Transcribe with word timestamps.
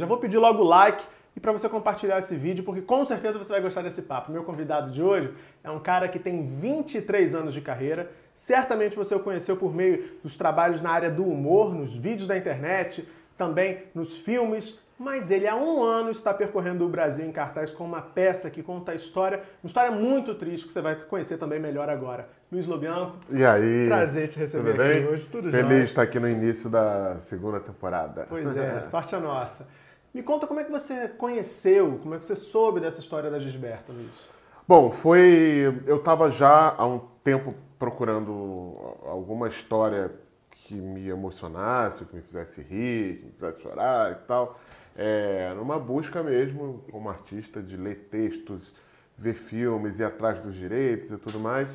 Já 0.00 0.06
vou 0.06 0.18
pedir 0.18 0.38
logo 0.38 0.62
o 0.62 0.64
like 0.64 1.04
e 1.34 1.40
para 1.40 1.50
você 1.50 1.68
compartilhar 1.68 2.20
esse 2.20 2.36
vídeo, 2.36 2.62
porque 2.62 2.80
com 2.80 3.04
certeza 3.04 3.36
você 3.36 3.50
vai 3.50 3.60
gostar 3.60 3.82
desse 3.82 4.02
papo. 4.02 4.30
Meu 4.30 4.44
convidado 4.44 4.92
de 4.92 5.02
hoje 5.02 5.34
é 5.64 5.68
um 5.72 5.80
cara 5.80 6.06
que 6.06 6.20
tem 6.20 6.46
23 6.46 7.34
anos 7.34 7.52
de 7.52 7.60
carreira. 7.60 8.08
Certamente 8.32 8.94
você 8.94 9.12
o 9.16 9.18
conheceu 9.18 9.56
por 9.56 9.74
meio 9.74 10.08
dos 10.22 10.36
trabalhos 10.36 10.80
na 10.80 10.90
área 10.90 11.10
do 11.10 11.24
humor, 11.24 11.74
nos 11.74 11.96
vídeos 11.96 12.28
da 12.28 12.38
internet, 12.38 13.08
também 13.36 13.86
nos 13.92 14.16
filmes, 14.18 14.78
mas 14.96 15.32
ele 15.32 15.48
há 15.48 15.56
um 15.56 15.82
ano 15.82 16.12
está 16.12 16.32
percorrendo 16.32 16.86
o 16.86 16.88
Brasil 16.88 17.26
em 17.26 17.32
cartaz 17.32 17.72
com 17.72 17.82
uma 17.82 18.00
peça 18.00 18.48
que 18.48 18.62
conta 18.62 18.92
a 18.92 18.94
história, 18.94 19.42
uma 19.64 19.66
história 19.66 19.90
muito 19.90 20.32
triste 20.36 20.68
que 20.68 20.72
você 20.72 20.80
vai 20.80 20.94
conhecer 20.94 21.38
também 21.38 21.58
melhor 21.58 21.88
agora. 21.88 22.28
Luiz 22.52 22.68
Lobianco. 22.68 23.16
E 23.30 23.44
aí? 23.44 23.88
Prazer 23.88 24.28
te 24.28 24.38
receber 24.38 24.80
aqui 24.80 25.08
hoje. 25.08 25.26
Tudo 25.26 25.50
Feliz 25.50 25.66
jóia. 25.66 25.78
de 25.80 25.84
estar 25.86 26.02
aqui 26.02 26.20
no 26.20 26.28
início 26.28 26.70
da 26.70 27.18
segunda 27.18 27.58
temporada. 27.58 28.26
Pois 28.28 28.56
é, 28.56 28.86
sorte 28.90 29.16
a 29.16 29.18
nossa. 29.18 29.66
Me 30.12 30.22
conta 30.22 30.46
como 30.46 30.60
é 30.60 30.64
que 30.64 30.70
você 30.70 31.08
conheceu, 31.08 31.98
como 32.02 32.14
é 32.14 32.18
que 32.18 32.26
você 32.26 32.36
soube 32.36 32.80
dessa 32.80 33.00
história 33.00 33.30
da 33.30 33.38
Gisberta, 33.38 33.92
Luiz? 33.92 34.28
Bom, 34.66 34.90
foi. 34.90 35.82
Eu 35.86 35.96
estava 35.96 36.30
já 36.30 36.74
há 36.76 36.86
um 36.86 37.00
tempo 37.22 37.54
procurando 37.78 38.96
alguma 39.04 39.48
história 39.48 40.10
que 40.50 40.74
me 40.74 41.08
emocionasse, 41.08 42.04
que 42.04 42.16
me 42.16 42.22
fizesse 42.22 42.60
rir, 42.60 43.18
que 43.18 43.26
me 43.26 43.32
fizesse 43.32 43.62
chorar 43.62 44.12
e 44.12 44.14
tal. 44.26 44.58
É, 44.94 45.54
numa 45.54 45.78
busca 45.78 46.22
mesmo, 46.22 46.84
como 46.90 47.08
artista, 47.08 47.62
de 47.62 47.76
ler 47.76 48.08
textos, 48.10 48.74
ver 49.16 49.34
filmes, 49.34 49.98
ir 49.98 50.04
atrás 50.04 50.38
dos 50.38 50.54
direitos 50.54 51.10
e 51.10 51.16
tudo 51.16 51.38
mais. 51.38 51.68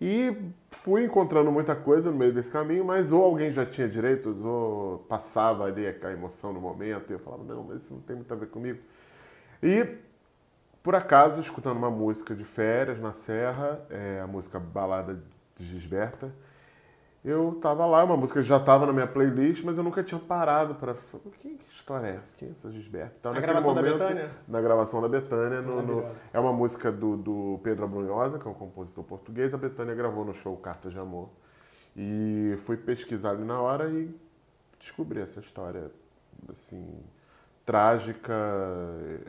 E 0.00 0.34
fui 0.70 1.04
encontrando 1.04 1.52
muita 1.52 1.76
coisa 1.76 2.10
no 2.10 2.16
meio 2.16 2.32
desse 2.32 2.50
caminho, 2.50 2.84
mas 2.84 3.12
ou 3.12 3.22
alguém 3.22 3.52
já 3.52 3.66
tinha 3.66 3.86
direitos, 3.86 4.42
ou 4.42 5.00
passava 5.00 5.64
ali 5.64 5.86
a 5.86 6.10
emoção 6.10 6.52
no 6.54 6.60
momento, 6.60 7.10
e 7.10 7.14
eu 7.14 7.18
falava, 7.18 7.44
não, 7.44 7.64
mas 7.64 7.82
isso 7.82 7.94
não 7.94 8.00
tem 8.00 8.16
muito 8.16 8.32
a 8.32 8.36
ver 8.36 8.46
comigo. 8.46 8.78
E, 9.62 9.86
por 10.82 10.94
acaso, 10.94 11.40
escutando 11.40 11.76
uma 11.76 11.90
música 11.90 12.34
de 12.34 12.44
férias 12.44 12.98
na 12.98 13.12
Serra, 13.12 13.84
é, 13.90 14.20
a 14.22 14.26
música 14.26 14.58
Balada 14.58 15.22
de 15.58 15.66
Gisberta, 15.66 16.32
eu 17.24 17.58
tava 17.60 17.84
lá, 17.84 18.02
uma 18.04 18.16
música 18.16 18.40
que 18.40 18.46
já 18.46 18.56
estava 18.56 18.86
na 18.86 18.92
minha 18.92 19.06
playlist, 19.06 19.62
mas 19.64 19.76
eu 19.76 19.84
nunca 19.84 20.02
tinha 20.02 20.18
parado 20.18 20.74
para 20.74 20.94
que, 21.40 21.50
que 21.56 21.72
história 21.72 22.06
é 22.06 22.16
essa? 22.16 22.34
Quem 22.36 22.48
é 22.48 22.52
essa 22.52 22.70
Gisberta? 22.72 23.14
Então, 23.20 23.32
Na 23.34 23.40
gravação 23.40 23.74
da 23.74 23.82
momento, 23.82 23.98
Bethânia? 23.98 24.30
Na 24.48 24.60
gravação 24.60 25.02
da 25.02 25.08
Betânia. 25.08 25.60
No, 25.60 25.82
no- 25.82 26.04
é 26.32 26.40
uma 26.40 26.52
música 26.52 26.90
do, 26.90 27.16
do 27.16 27.60
Pedro 27.62 27.84
Abrunhosa, 27.84 28.38
que 28.38 28.46
é 28.46 28.50
um 28.50 28.54
compositor 28.54 29.04
português. 29.04 29.52
A 29.52 29.58
Betânia 29.58 29.94
gravou 29.94 30.24
no 30.24 30.32
show 30.32 30.56
Cartas 30.56 30.92
de 30.92 30.98
Amor. 30.98 31.28
E 31.96 32.54
fui 32.64 32.76
pesquisar 32.76 33.30
ali 33.30 33.44
na 33.44 33.60
hora 33.60 33.90
e 33.90 34.14
descobri 34.78 35.20
essa 35.20 35.40
história, 35.40 35.90
assim, 36.48 36.88
trágica, 37.66 38.32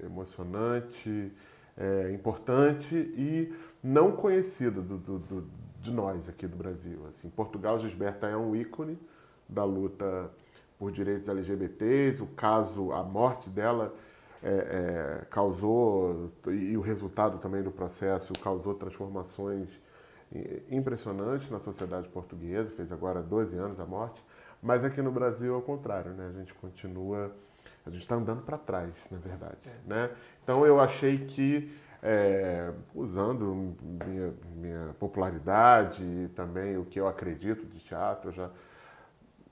emocionante, 0.03 1.31
é, 1.77 2.11
importante 2.13 2.95
e 2.95 3.53
não 3.83 4.11
conhecida 4.11 4.81
do, 4.81 4.97
do- 4.97 5.19
do- 5.19 5.41
de 5.81 5.91
nós 5.91 6.29
aqui 6.29 6.47
do 6.47 6.55
Brasil. 6.55 6.99
Assim, 7.09 7.27
em 7.27 7.31
Portugal, 7.31 7.79
Gisberta 7.79 8.27
é 8.27 8.37
um 8.37 8.55
ícone 8.55 8.97
da 9.49 9.63
luta 9.63 10.29
por 10.77 10.91
direitos 10.91 11.27
LGBTs. 11.27 12.21
O 12.21 12.27
caso, 12.27 12.91
a 12.91 13.03
morte 13.03 13.49
dela 13.49 13.93
é, 14.43 14.49
é, 14.49 15.25
causou, 15.29 16.31
e 16.47 16.77
o 16.77 16.81
resultado 16.81 17.39
também 17.39 17.61
do 17.61 17.71
processo, 17.71 18.33
causou 18.33 18.75
transformações 18.75 19.67
impressionantes 20.69 21.49
na 21.49 21.59
sociedade 21.59 22.07
portuguesa. 22.07 22.69
Fez 22.71 22.91
agora 22.91 23.21
12 23.21 23.57
anos 23.57 23.79
a 23.79 23.85
morte. 23.85 24.23
Mas 24.61 24.83
aqui 24.83 25.01
no 25.01 25.11
Brasil 25.11 25.53
é 25.53 25.57
o 25.57 25.61
contrário, 25.61 26.11
né? 26.13 26.31
A 26.33 26.39
gente 26.39 26.53
continua, 26.53 27.31
a 27.85 27.89
gente 27.89 28.03
está 28.03 28.15
andando 28.15 28.43
para 28.43 28.57
trás, 28.57 28.93
na 29.09 29.17
verdade, 29.17 29.57
né? 29.85 30.11
Então 30.43 30.65
eu 30.65 30.79
achei 30.79 31.17
que 31.17 31.75
é, 32.03 32.71
usando 32.95 33.75
minha, 34.05 34.33
minha 34.55 34.95
popularidade 34.99 36.03
e 36.03 36.27
também 36.29 36.77
o 36.77 36.85
que 36.85 36.99
eu 36.99 37.07
acredito 37.07 37.65
de 37.65 37.79
teatro, 37.79 38.29
eu 38.29 38.33
já 38.33 38.49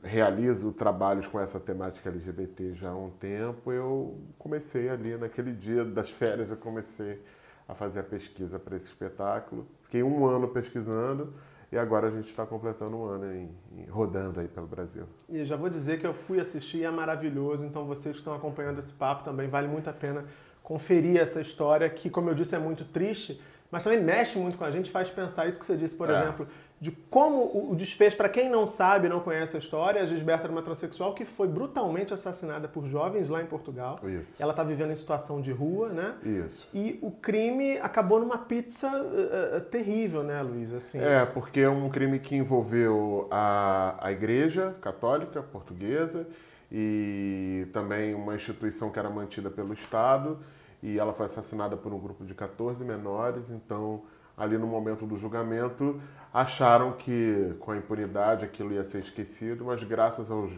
realizo 0.03 0.71
trabalhos 0.71 1.27
com 1.27 1.39
essa 1.39 1.59
temática 1.59 2.09
LGBT 2.09 2.73
já 2.73 2.89
há 2.89 2.95
um 2.95 3.09
tempo, 3.09 3.71
eu 3.71 4.17
comecei 4.37 4.89
ali 4.89 5.17
naquele 5.17 5.51
dia 5.51 5.83
das 5.83 6.09
férias, 6.09 6.49
eu 6.49 6.57
comecei 6.57 7.21
a 7.67 7.75
fazer 7.75 7.99
a 7.99 8.03
pesquisa 8.03 8.57
para 8.57 8.75
esse 8.77 8.87
espetáculo. 8.87 9.67
Fiquei 9.83 10.01
um 10.01 10.25
ano 10.25 10.47
pesquisando 10.47 11.33
e 11.71 11.77
agora 11.77 12.07
a 12.07 12.11
gente 12.11 12.29
está 12.29 12.45
completando 12.45 12.97
um 12.97 13.03
ano 13.05 13.31
em- 13.31 13.51
em- 13.77 13.85
rodando 13.89 14.39
aí 14.39 14.47
pelo 14.47 14.65
Brasil. 14.65 15.03
E 15.27 15.43
já 15.45 15.55
vou 15.55 15.69
dizer 15.69 15.99
que 15.99 16.07
eu 16.07 16.13
fui 16.13 16.39
assistir 16.39 16.77
e 16.77 16.83
é 16.85 16.89
maravilhoso, 16.89 17.63
então 17.65 17.85
vocês 17.85 18.15
que 18.15 18.21
estão 18.21 18.33
acompanhando 18.33 18.79
esse 18.79 18.93
papo 18.93 19.23
também 19.23 19.47
vale 19.49 19.67
muito 19.67 19.87
a 19.89 19.93
pena 19.93 20.25
conferir 20.73 21.19
essa 21.19 21.41
história, 21.41 21.89
que, 21.89 22.11
como 22.11 22.29
eu 22.29 22.35
disse, 22.35 22.55
é 22.55 22.59
muito 22.59 22.85
triste, 22.85 23.41
mas 23.71 23.83
também 23.83 23.99
mexe 24.01 24.37
muito 24.37 24.55
com 24.55 24.63
a 24.63 24.69
gente, 24.69 24.91
faz 24.91 25.09
pensar 25.09 25.47
isso 25.47 25.59
que 25.59 25.65
você 25.65 25.75
disse, 25.75 25.95
por 25.95 26.07
É. 26.11 26.13
exemplo, 26.13 26.47
de 26.79 26.91
como 26.91 27.71
o- 27.71 27.75
desfecho, 27.75 28.15
para 28.15 28.29
quem 28.29 28.47
não 28.49 28.67
sabe, 28.67 29.09
não 29.09 29.19
conhece 29.19 29.55
a 29.55 29.59
história, 29.59 29.99
a 30.01 30.05
Gisberta 30.05 30.43
era 30.45 30.51
uma 30.51 30.61
transexual 30.61 31.13
que 31.15 31.25
foi 31.25 31.47
brutalmente 31.47 32.13
assassinada 32.13 32.67
por 32.67 32.87
jovens 32.87 33.29
lá 33.29 33.41
em 33.41 33.47
Portugal. 33.47 33.99
Isso. 34.03 34.41
Ela 34.41 34.51
está 34.51 34.63
vivendo 34.63 34.91
em 34.91 34.95
situação 34.95 35.41
de 35.41 35.51
rua, 35.51 35.89
né? 35.89 36.13
Isso. 36.23 36.67
E 36.73 36.99
o 37.01 37.09
crime 37.11 37.79
acabou 37.79 38.19
numa 38.19 38.37
pizza 38.37 38.87
eh, 38.87 39.59
terrível, 39.71 40.21
né, 40.23 40.39
Luiz? 40.43 40.71
Assim, 40.71 40.99
É, 40.99 41.25
porque 41.25 41.59
é 41.61 41.69
um 41.69 41.89
crime 41.89 42.19
que 42.19 42.35
envolveu 42.35 43.27
a, 43.31 43.95
a 43.99 44.11
Igreja 44.11 44.75
Católica 44.81 45.41
Portuguesa 45.41 46.27
e 46.71 47.67
também 47.73 48.13
uma 48.13 48.35
instituição 48.35 48.89
que 48.91 48.99
era 48.99 49.09
mantida 49.09 49.49
pelo 49.49 49.73
Estado 49.73 50.37
e 50.81 50.97
ela 50.97 51.13
foi 51.13 51.25
assassinada 51.25 51.75
por 51.75 51.93
um 51.93 51.99
grupo 51.99 52.25
de 52.25 52.33
14 52.33 52.83
menores, 52.85 53.49
então 53.49 54.03
ali 54.37 54.57
no 54.57 54.67
momento 54.67 55.05
do 55.05 55.17
julgamento 55.17 55.99
acharam 56.33 56.93
que 56.93 57.53
com 57.59 57.71
a 57.71 57.77
impunidade 57.77 58.45
aquilo 58.45 58.71
ia 58.71 58.83
ser 58.83 58.99
esquecido, 58.99 59.65
mas 59.65 59.83
graças 59.83 60.31
aos 60.31 60.53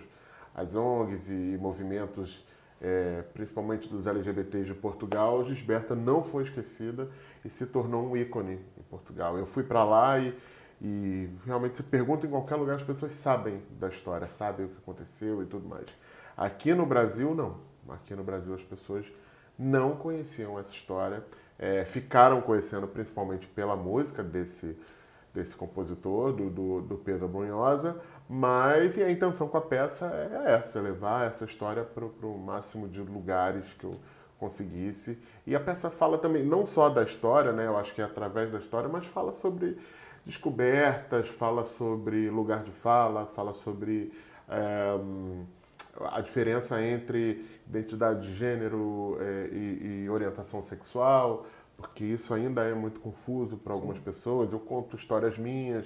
às 0.54 0.76
ONGs 0.76 1.30
e 1.30 1.58
movimentos, 1.59 2.46
é, 2.82 3.24
principalmente 3.34 3.88
dos 3.88 4.06
LGBTs 4.06 4.66
de 4.66 4.74
Portugal, 4.74 5.44
Gisberta 5.44 5.96
não 5.96 6.22
foi 6.22 6.44
esquecida 6.44 7.09
e 7.44 7.50
se 7.50 7.66
tornou 7.66 8.09
um 8.09 8.18
ícone 8.18 8.59
em 8.78 8.84
Portugal. 8.84 9.38
Eu 9.38 9.46
fui 9.46 9.64
para 9.64 9.84
lá 9.84 10.20
e, 10.20 10.36
e 10.82 11.30
realmente 11.46 11.78
se 11.78 11.84
pergunta 11.84 12.26
em 12.26 12.30
qualquer 12.30 12.56
lugar, 12.56 12.76
as 12.76 12.84
pessoas 12.84 13.16
sabem 13.16 13.62
da 13.80 13.88
história, 13.88 14.28
sabem 14.28 14.66
o 14.66 14.70
que 14.70 14.78
aconteceu 14.78 15.42
e 15.42 15.46
tudo 15.46 15.68
mais. 15.68 15.88
Aqui 16.36 16.74
no 16.74 16.86
Brasil, 16.86 17.34
não. 17.34 17.58
Aqui 17.90 18.16
no 18.16 18.24
Brasil 18.24 18.53
as 18.53 18.64
pessoas 18.64 19.06
não 19.62 19.96
conheciam 19.96 20.60
essa 20.60 20.74
história, 20.74 21.24
é, 21.60 21.86
ficaram 21.86 22.42
conhecendo 22.42 22.88
principalmente 22.88 23.48
pela 23.48 23.76
música 23.76 24.24
desse, 24.24 24.76
desse 25.32 25.56
compositor, 25.56 26.34
do, 26.34 26.50
do, 26.50 26.82
do 26.82 26.98
Pedro 26.98 27.28
Brunhosa, 27.28 28.02
mas 28.28 28.98
e 28.98 29.04
a 29.04 29.12
intenção 29.12 29.48
com 29.48 29.58
a 29.58 29.62
peça 29.62 30.08
é 30.08 30.54
essa, 30.54 30.80
é 30.80 30.82
levar 30.82 31.28
essa 31.28 31.46
história 31.46 31.84
para 31.84 32.04
o 32.04 32.38
máximo 32.40 32.88
de 32.88 33.02
lugares 33.02 33.66
que 33.78 33.84
eu 33.84 34.00
conseguisse. 34.40 35.20
E 35.46 35.56
a 35.56 35.60
peça 35.60 35.92
fala 35.92 36.18
também, 36.18 36.44
não 36.44 36.66
só 36.66 36.90
da 36.90 37.04
história, 37.04 37.52
né, 37.52 37.68
eu 37.68 37.78
acho 37.78 37.94
que 37.94 38.02
é 38.02 38.06
através 38.06 38.52
da 38.52 38.58
história, 38.58 38.90
mas 38.90 39.06
fala 39.06 39.32
sobre 39.32 39.78
descobertas, 40.26 41.30
fala 41.30 41.64
sobre 41.64 42.30
lugar 42.32 42.64
de 42.64 42.72
fala, 42.72 43.28
fala 43.28 43.54
sobre 43.54 44.12
é, 44.50 45.00
a 46.00 46.22
diferença 46.22 46.82
entre 46.82 47.46
identidade 47.72 48.28
de 48.28 48.36
gênero 48.36 49.18
é, 49.20 49.50
e, 49.52 50.04
e 50.06 50.09
orientação 50.09 50.62
sexual, 50.62 51.46
porque 51.78 52.04
isso 52.04 52.34
ainda 52.34 52.64
é 52.64 52.74
muito 52.74 53.00
confuso 53.00 53.58
para 53.58 53.74
algumas 53.74 53.98
pessoas. 53.98 54.52
Eu 54.52 54.59
conto 54.59 54.96
histórias 54.96 55.38
minhas, 55.38 55.86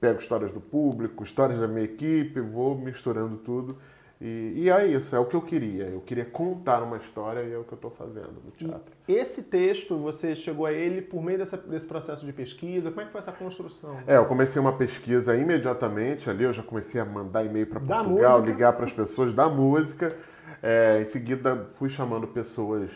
pego 0.00 0.18
histórias 0.18 0.52
do 0.52 0.60
público, 0.60 1.22
histórias 1.22 1.58
da 1.60 1.68
minha 1.68 1.84
equipe, 1.84 2.40
vou 2.40 2.76
misturando 2.76 3.36
tudo. 3.36 3.76
E, 4.24 4.52
e 4.54 4.70
é 4.70 4.86
isso, 4.86 5.16
é 5.16 5.18
o 5.18 5.24
que 5.26 5.34
eu 5.34 5.42
queria. 5.42 5.86
Eu 5.86 6.00
queria 6.00 6.24
contar 6.24 6.80
uma 6.84 6.96
história 6.96 7.40
e 7.42 7.52
é 7.52 7.58
o 7.58 7.64
que 7.64 7.72
eu 7.72 7.76
estou 7.76 7.90
fazendo 7.90 8.40
no 8.44 8.52
teatro. 8.52 8.94
Esse 9.08 9.42
texto, 9.42 9.98
você 9.98 10.36
chegou 10.36 10.64
a 10.64 10.72
ele 10.72 11.02
por 11.02 11.20
meio 11.20 11.38
dessa- 11.38 11.56
desse 11.56 11.86
processo 11.88 12.24
de 12.24 12.32
pesquisa? 12.32 12.90
Como 12.90 13.00
é 13.02 13.04
que 13.06 13.10
foi 13.10 13.18
essa 13.18 13.32
construção? 13.32 13.98
É, 14.06 14.16
eu 14.16 14.24
comecei 14.26 14.62
uma 14.62 14.72
pesquisa 14.74 15.34
imediatamente 15.34 16.30
ali, 16.30 16.44
eu 16.44 16.52
já 16.52 16.62
comecei 16.62 17.00
a 17.00 17.04
mandar 17.04 17.44
e-mail 17.44 17.66
para 17.66 17.80
Portugal, 17.80 18.40
ligar 18.46 18.72
para 18.74 18.84
as 18.84 18.92
pessoas 18.92 19.32
da 19.34 19.48
música. 19.48 20.16
É, 20.62 21.00
em 21.00 21.04
seguida, 21.04 21.66
fui 21.70 21.88
chamando 21.88 22.26
pessoas 22.28 22.90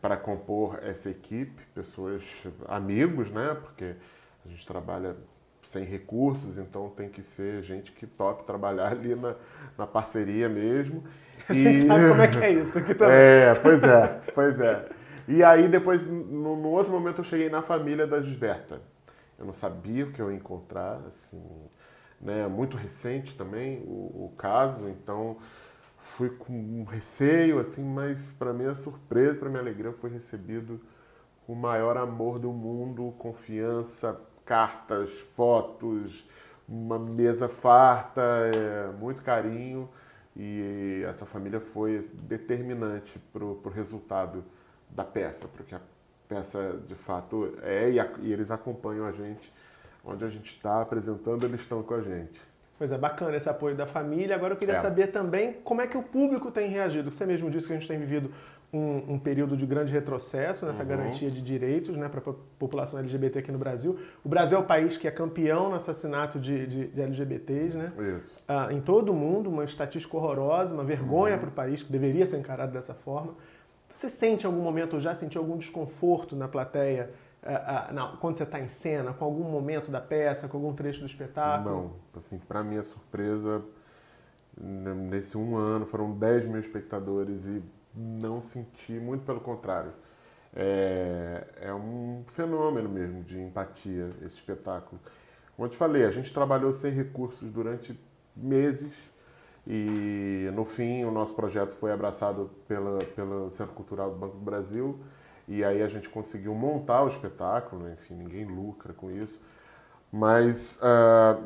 para 0.00 0.16
compor 0.16 0.78
essa 0.82 1.10
equipe, 1.10 1.62
pessoas, 1.74 2.22
amigos, 2.66 3.30
né? 3.30 3.56
Porque 3.60 3.94
a 4.46 4.48
gente 4.48 4.66
trabalha 4.66 5.16
sem 5.62 5.84
recursos, 5.84 6.56
então 6.56 6.88
tem 6.88 7.08
que 7.08 7.22
ser 7.22 7.62
gente 7.62 7.92
que 7.92 8.06
tope 8.06 8.44
trabalhar 8.44 8.92
ali 8.92 9.14
na, 9.14 9.34
na 9.76 9.86
parceria 9.86 10.48
mesmo. 10.48 11.04
A 11.48 11.52
gente 11.52 11.86
sabe 11.86 12.08
como 12.08 12.22
é 12.22 12.28
que 12.28 12.38
é 12.38 12.52
isso 12.52 12.78
aqui 12.78 12.94
também. 12.94 13.16
É, 13.18 13.54
pois 13.54 13.84
é, 13.84 14.20
pois 14.34 14.60
é. 14.60 14.88
E 15.26 15.44
aí 15.44 15.68
depois, 15.68 16.06
no, 16.06 16.56
no 16.56 16.68
outro 16.68 16.92
momento, 16.92 17.18
eu 17.18 17.24
cheguei 17.24 17.50
na 17.50 17.60
família 17.60 18.06
da 18.06 18.22
Gisberta. 18.22 18.80
Eu 19.38 19.44
não 19.44 19.52
sabia 19.52 20.04
o 20.04 20.10
que 20.10 20.20
eu 20.20 20.30
ia 20.30 20.36
encontrar, 20.36 21.02
assim, 21.06 21.42
né? 22.20 22.48
Muito 22.48 22.76
recente 22.76 23.36
também 23.36 23.80
o, 23.84 24.26
o 24.26 24.34
caso, 24.38 24.88
então 24.88 25.36
fui 26.08 26.30
com 26.30 26.52
um 26.52 26.84
receio, 26.84 27.58
assim, 27.60 27.84
mas 27.84 28.30
para 28.30 28.52
minha 28.52 28.74
surpresa, 28.74 29.38
para 29.38 29.48
minha 29.48 29.60
alegria, 29.60 29.92
fui 29.92 30.10
recebido 30.10 30.80
com 31.46 31.52
o 31.52 31.56
maior 31.56 31.96
amor 31.96 32.38
do 32.38 32.52
mundo, 32.52 33.14
confiança, 33.18 34.20
cartas, 34.44 35.12
fotos, 35.12 36.26
uma 36.68 36.98
mesa 36.98 37.48
farta, 37.48 38.22
é, 38.22 38.90
muito 38.98 39.22
carinho. 39.22 39.88
E 40.36 41.02
essa 41.06 41.26
família 41.26 41.60
foi 41.60 42.00
determinante 42.22 43.18
para 43.32 43.44
o 43.44 43.68
resultado 43.68 44.44
da 44.90 45.04
peça, 45.04 45.48
porque 45.48 45.74
a 45.74 45.80
peça 46.28 46.80
de 46.86 46.94
fato 46.94 47.54
é 47.62 47.90
e, 47.90 48.00
a, 48.00 48.08
e 48.20 48.32
eles 48.32 48.50
acompanham 48.50 49.06
a 49.06 49.12
gente. 49.12 49.52
Onde 50.04 50.24
a 50.24 50.28
gente 50.28 50.54
está 50.54 50.80
apresentando, 50.80 51.44
eles 51.44 51.60
estão 51.60 51.82
com 51.82 51.94
a 51.94 52.00
gente. 52.00 52.40
Pois 52.78 52.92
é, 52.92 52.96
bacana 52.96 53.36
esse 53.36 53.48
apoio 53.48 53.74
da 53.74 53.86
família. 53.86 54.36
Agora 54.36 54.54
eu 54.54 54.56
queria 54.56 54.76
é. 54.76 54.80
saber 54.80 55.08
também 55.08 55.54
como 55.64 55.80
é 55.82 55.86
que 55.86 55.98
o 55.98 56.02
público 56.02 56.50
tem 56.50 56.70
reagido. 56.70 57.10
Você 57.10 57.26
mesmo 57.26 57.50
disse 57.50 57.66
que 57.66 57.72
a 57.72 57.76
gente 57.76 57.88
tem 57.88 57.98
vivido 57.98 58.30
um, 58.72 59.14
um 59.14 59.18
período 59.18 59.56
de 59.56 59.66
grande 59.66 59.92
retrocesso 59.92 60.66
nessa 60.66 60.82
uhum. 60.82 60.88
garantia 60.88 61.30
de 61.30 61.40
direitos 61.40 61.96
né, 61.96 62.08
para 62.08 62.20
a 62.20 62.34
população 62.58 63.00
LGBT 63.00 63.40
aqui 63.40 63.50
no 63.50 63.58
Brasil. 63.58 63.98
O 64.24 64.28
Brasil 64.28 64.58
é 64.58 64.60
o 64.60 64.64
país 64.64 64.96
que 64.96 65.08
é 65.08 65.10
campeão 65.10 65.70
no 65.70 65.74
assassinato 65.74 66.38
de, 66.38 66.66
de, 66.66 66.86
de 66.88 67.00
LGBTs, 67.00 67.76
né? 67.76 67.86
Isso. 68.16 68.42
Ah, 68.46 68.68
em 68.70 68.80
todo 68.80 69.10
o 69.10 69.14
mundo, 69.14 69.48
uma 69.48 69.64
estatística 69.64 70.16
horrorosa, 70.16 70.74
uma 70.74 70.84
vergonha 70.84 71.34
uhum. 71.34 71.40
para 71.40 71.48
o 71.48 71.52
país, 71.52 71.82
que 71.82 71.90
deveria 71.90 72.26
ser 72.26 72.38
encarado 72.38 72.72
dessa 72.72 72.94
forma. 72.94 73.34
Você 73.92 74.08
sente 74.10 74.44
em 74.44 74.46
algum 74.46 74.62
momento, 74.62 74.94
ou 74.94 75.00
já 75.00 75.14
sentiu 75.14 75.40
algum 75.40 75.56
desconforto 75.56 76.36
na 76.36 76.46
plateia 76.46 77.10
uh, 77.42 77.90
uh, 77.90 77.94
não, 77.94 78.16
quando 78.16 78.36
você 78.36 78.42
está 78.42 78.60
em 78.60 78.68
cena, 78.68 79.12
com 79.12 79.24
algum 79.24 79.44
momento 79.44 79.90
da 79.90 80.00
peça, 80.00 80.48
com 80.48 80.56
algum 80.56 80.74
trecho 80.74 81.00
do 81.00 81.06
espetáculo? 81.06 81.74
Não, 81.74 81.92
assim, 82.16 82.38
para 82.38 82.62
minha 82.62 82.82
surpresa, 82.82 83.62
nesse 84.60 85.36
um 85.36 85.56
ano 85.56 85.86
foram 85.86 86.12
10 86.12 86.46
mil 86.46 86.60
espectadores 86.60 87.46
e 87.46 87.62
não 87.94 88.40
senti, 88.40 88.92
muito 88.92 89.24
pelo 89.24 89.40
contrário. 89.40 89.92
É, 90.54 91.46
é 91.60 91.74
um 91.74 92.24
fenômeno 92.26 92.88
mesmo 92.88 93.22
de 93.22 93.40
empatia 93.40 94.10
esse 94.24 94.36
espetáculo. 94.36 95.00
Como 95.56 95.66
eu 95.66 95.70
te 95.70 95.76
falei, 95.76 96.04
a 96.04 96.10
gente 96.10 96.32
trabalhou 96.32 96.72
sem 96.72 96.92
recursos 96.92 97.50
durante 97.50 97.98
meses 98.34 98.92
e 99.66 100.48
no 100.54 100.64
fim 100.64 101.04
o 101.04 101.10
nosso 101.10 101.34
projeto 101.34 101.74
foi 101.74 101.92
abraçado 101.92 102.50
pela, 102.66 102.98
pelo 103.04 103.50
Centro 103.50 103.74
Cultural 103.74 104.10
do 104.10 104.16
Banco 104.16 104.36
do 104.36 104.44
Brasil 104.44 104.98
e 105.48 105.64
aí 105.64 105.82
a 105.82 105.88
gente 105.88 106.08
conseguiu 106.08 106.54
montar 106.54 107.02
o 107.02 107.08
espetáculo, 107.08 107.82
né? 107.82 107.96
enfim, 107.98 108.14
ninguém 108.14 108.44
lucra 108.44 108.92
com 108.92 109.10
isso. 109.10 109.40
Mas 110.12 110.76
uh, 110.76 111.42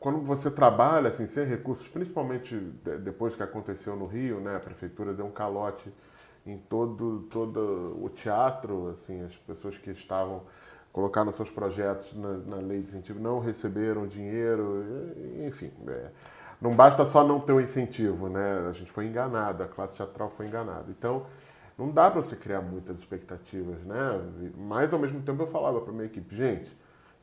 quando 0.00 0.20
você 0.20 0.50
trabalha 0.50 1.08
assim, 1.08 1.26
sem 1.26 1.44
recursos, 1.44 1.88
principalmente 1.88 2.56
depois 3.02 3.36
que 3.36 3.42
aconteceu 3.42 3.94
no 3.94 4.06
Rio, 4.06 4.40
né? 4.40 4.56
a 4.56 4.60
prefeitura 4.60 5.14
deu 5.14 5.26
um 5.26 5.30
calote 5.30 5.92
em 6.44 6.58
todo, 6.58 7.20
todo 7.30 7.98
o 8.02 8.08
teatro, 8.08 8.88
assim, 8.88 9.22
as 9.22 9.36
pessoas 9.36 9.78
que 9.78 9.90
estavam 9.92 10.42
colocando 10.92 11.32
seus 11.32 11.50
projetos 11.50 12.12
na, 12.14 12.32
na 12.38 12.56
lei 12.56 12.82
de 12.82 12.88
incentivo 12.88 13.18
não 13.18 13.38
receberam 13.38 14.06
dinheiro, 14.06 14.84
enfim. 15.46 15.72
É, 15.88 16.10
não 16.60 16.74
basta 16.74 17.04
só 17.04 17.26
não 17.26 17.40
ter 17.40 17.52
o 17.52 17.56
um 17.56 17.60
incentivo, 17.60 18.28
né? 18.28 18.66
A 18.68 18.72
gente 18.72 18.92
foi 18.92 19.06
enganado, 19.06 19.62
a 19.62 19.66
classe 19.66 19.96
teatral 19.96 20.30
foi 20.30 20.46
enganada. 20.46 20.86
Então, 20.88 21.26
não 21.76 21.90
dá 21.90 22.10
para 22.10 22.22
você 22.22 22.36
criar 22.36 22.60
muitas 22.60 22.98
expectativas, 22.98 23.82
né? 23.84 24.52
Mas 24.56 24.92
ao 24.92 24.98
mesmo 24.98 25.20
tempo 25.22 25.42
eu 25.42 25.46
falava 25.46 25.80
para 25.80 25.92
minha 25.92 26.06
equipe, 26.06 26.34
gente, 26.34 26.70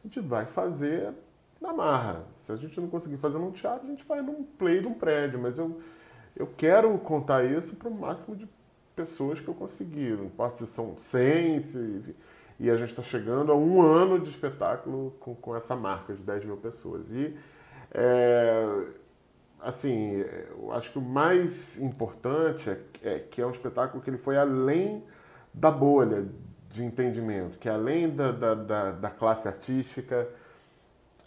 a 0.04 0.08
gente 0.08 0.20
vai 0.20 0.46
fazer 0.46 1.14
na 1.60 1.72
marra. 1.72 2.26
Se 2.34 2.52
a 2.52 2.56
gente 2.56 2.80
não 2.80 2.88
conseguir 2.88 3.18
fazer 3.18 3.38
num 3.38 3.52
teatro, 3.52 3.88
a 3.88 3.90
gente 3.90 4.04
faz 4.04 4.26
num 4.26 4.44
play 4.44 4.82
de 4.82 4.88
um 4.88 4.94
prédio, 4.94 5.40
mas 5.40 5.58
eu 5.58 5.80
eu 6.36 6.48
quero 6.48 6.98
contar 7.00 7.44
isso 7.44 7.76
para 7.76 7.90
o 7.90 7.94
máximo 7.94 8.36
de 8.36 8.48
pessoas 8.96 9.40
que 9.40 9.48
eu 9.48 9.54
conseguir. 9.54 10.18
Não 10.18 10.26
importa 10.26 10.58
se 10.58 10.68
são 10.68 10.96
100, 10.98 11.62
se, 11.62 12.16
e 12.60 12.70
a 12.70 12.76
gente 12.76 12.90
está 12.90 13.02
chegando 13.02 13.52
a 13.52 13.56
um 13.56 13.82
ano 13.82 14.20
de 14.20 14.30
espetáculo 14.30 15.12
com, 15.20 15.36
com 15.36 15.56
essa 15.56 15.76
marca 15.76 16.14
de 16.14 16.22
10 16.22 16.46
mil 16.46 16.58
pessoas. 16.58 17.12
E 17.12 17.36
é, 17.94 18.86
assim, 19.62 20.24
eu 20.50 20.72
acho 20.72 20.92
que 20.92 20.98
o 20.98 21.02
mais 21.02 21.78
importante 21.80 22.70
é, 22.70 22.80
é, 23.04 23.20
que 23.20 23.42
é 23.42 23.46
um 23.46 23.52
espetáculo 23.52 24.02
que 24.02 24.10
ele 24.10 24.18
foi 24.18 24.38
além 24.38 25.04
da 25.54 25.70
bolha 25.70 26.28
de 26.70 26.84
entendimento, 26.84 27.58
que 27.58 27.68
é 27.68 27.72
além 27.72 28.10
da, 28.10 28.32
da, 28.32 28.56
da, 28.56 28.92
da 28.92 29.10
classe 29.10 29.48
artística, 29.48 30.28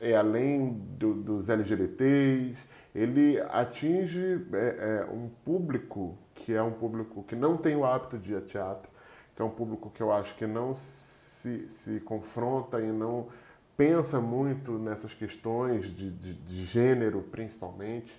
é 0.00 0.16
além 0.16 0.72
do, 0.98 1.14
dos 1.14 1.48
LGBTs, 1.48 2.56
ele 2.94 3.40
atinge 3.50 4.46
é, 4.52 5.02
é, 5.02 5.12
um 5.12 5.28
público 5.44 6.16
que 6.32 6.54
é 6.54 6.62
um 6.62 6.72
público 6.72 7.22
que 7.22 7.34
não 7.34 7.56
tem 7.56 7.76
o 7.76 7.84
hábito 7.84 8.18
de 8.18 8.32
ir 8.32 8.36
a 8.36 8.40
teatro, 8.40 8.90
que 9.34 9.42
é 9.42 9.44
um 9.44 9.50
público 9.50 9.90
que 9.90 10.02
eu 10.02 10.12
acho 10.12 10.34
que 10.36 10.46
não 10.46 10.74
se, 10.74 11.68
se 11.68 12.00
confronta 12.00 12.80
e 12.80 12.90
não 12.90 13.28
pensa 13.76 14.20
muito 14.20 14.72
nessas 14.78 15.12
questões 15.12 15.86
de, 15.94 16.10
de, 16.10 16.34
de 16.34 16.64
gênero, 16.64 17.22
principalmente, 17.22 18.12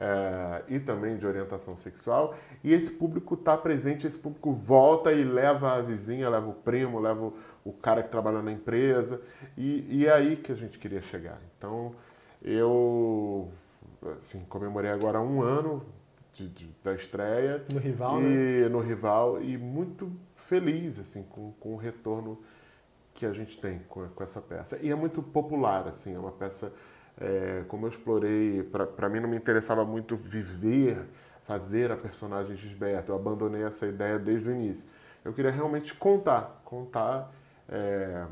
é, 0.00 0.62
e 0.68 0.78
também 0.78 1.16
de 1.16 1.26
orientação 1.26 1.76
sexual. 1.76 2.34
E 2.62 2.72
esse 2.72 2.90
público 2.90 3.34
está 3.34 3.56
presente, 3.56 4.06
esse 4.06 4.18
público 4.18 4.52
volta 4.52 5.12
e 5.12 5.24
leva 5.24 5.74
a 5.74 5.80
vizinha, 5.80 6.28
leva 6.28 6.48
o 6.48 6.54
primo, 6.54 7.00
leva 7.00 7.26
o, 7.26 7.36
o 7.64 7.72
cara 7.72 8.02
que 8.02 8.08
trabalha 8.08 8.40
na 8.40 8.52
empresa. 8.52 9.20
E, 9.56 9.86
e, 9.88 10.06
é 10.06 10.12
aí 10.12 10.36
que 10.36 10.52
a 10.52 10.54
gente 10.54 10.78
queria 10.78 11.02
chegar. 11.02 11.40
Então, 11.56 11.94
eu 12.42 13.50
assim, 14.20 14.44
comemorei 14.48 14.90
agora 14.90 15.20
um 15.20 15.42
ano 15.42 15.84
de, 16.32 16.48
de, 16.48 16.70
da 16.82 16.94
estreia. 16.94 17.64
No 17.72 17.80
rival, 17.80 18.20
e, 18.20 18.24
né? 18.24 18.68
No 18.68 18.80
rival. 18.80 19.42
E 19.42 19.58
muito 19.58 20.12
feliz 20.36 20.98
assim, 20.98 21.22
com, 21.24 21.52
com 21.52 21.74
o 21.74 21.76
retorno 21.76 22.38
que 23.12 23.26
a 23.26 23.32
gente 23.32 23.60
tem 23.60 23.80
com, 23.88 24.06
com 24.08 24.22
essa 24.22 24.40
peça. 24.40 24.78
E 24.80 24.90
é 24.90 24.94
muito 24.94 25.20
popular, 25.20 25.88
assim, 25.88 26.14
é 26.14 26.18
uma 26.18 26.30
peça 26.30 26.72
é, 27.20 27.64
como 27.68 27.86
eu 27.86 27.90
explorei, 27.90 28.62
para 28.96 29.08
mim 29.08 29.20
não 29.20 29.28
me 29.28 29.36
interessava 29.36 29.84
muito 29.84 30.16
viver, 30.16 30.98
fazer 31.44 31.90
a 31.90 31.96
personagem 31.96 32.56
Gisberto. 32.56 33.10
Eu 33.10 33.16
abandonei 33.16 33.62
essa 33.62 33.86
ideia 33.86 34.18
desde 34.18 34.48
o 34.48 34.52
início. 34.52 34.88
Eu 35.24 35.32
queria 35.32 35.50
realmente 35.50 35.94
contar, 35.94 36.60
contar 36.64 37.32
é, 37.68 38.24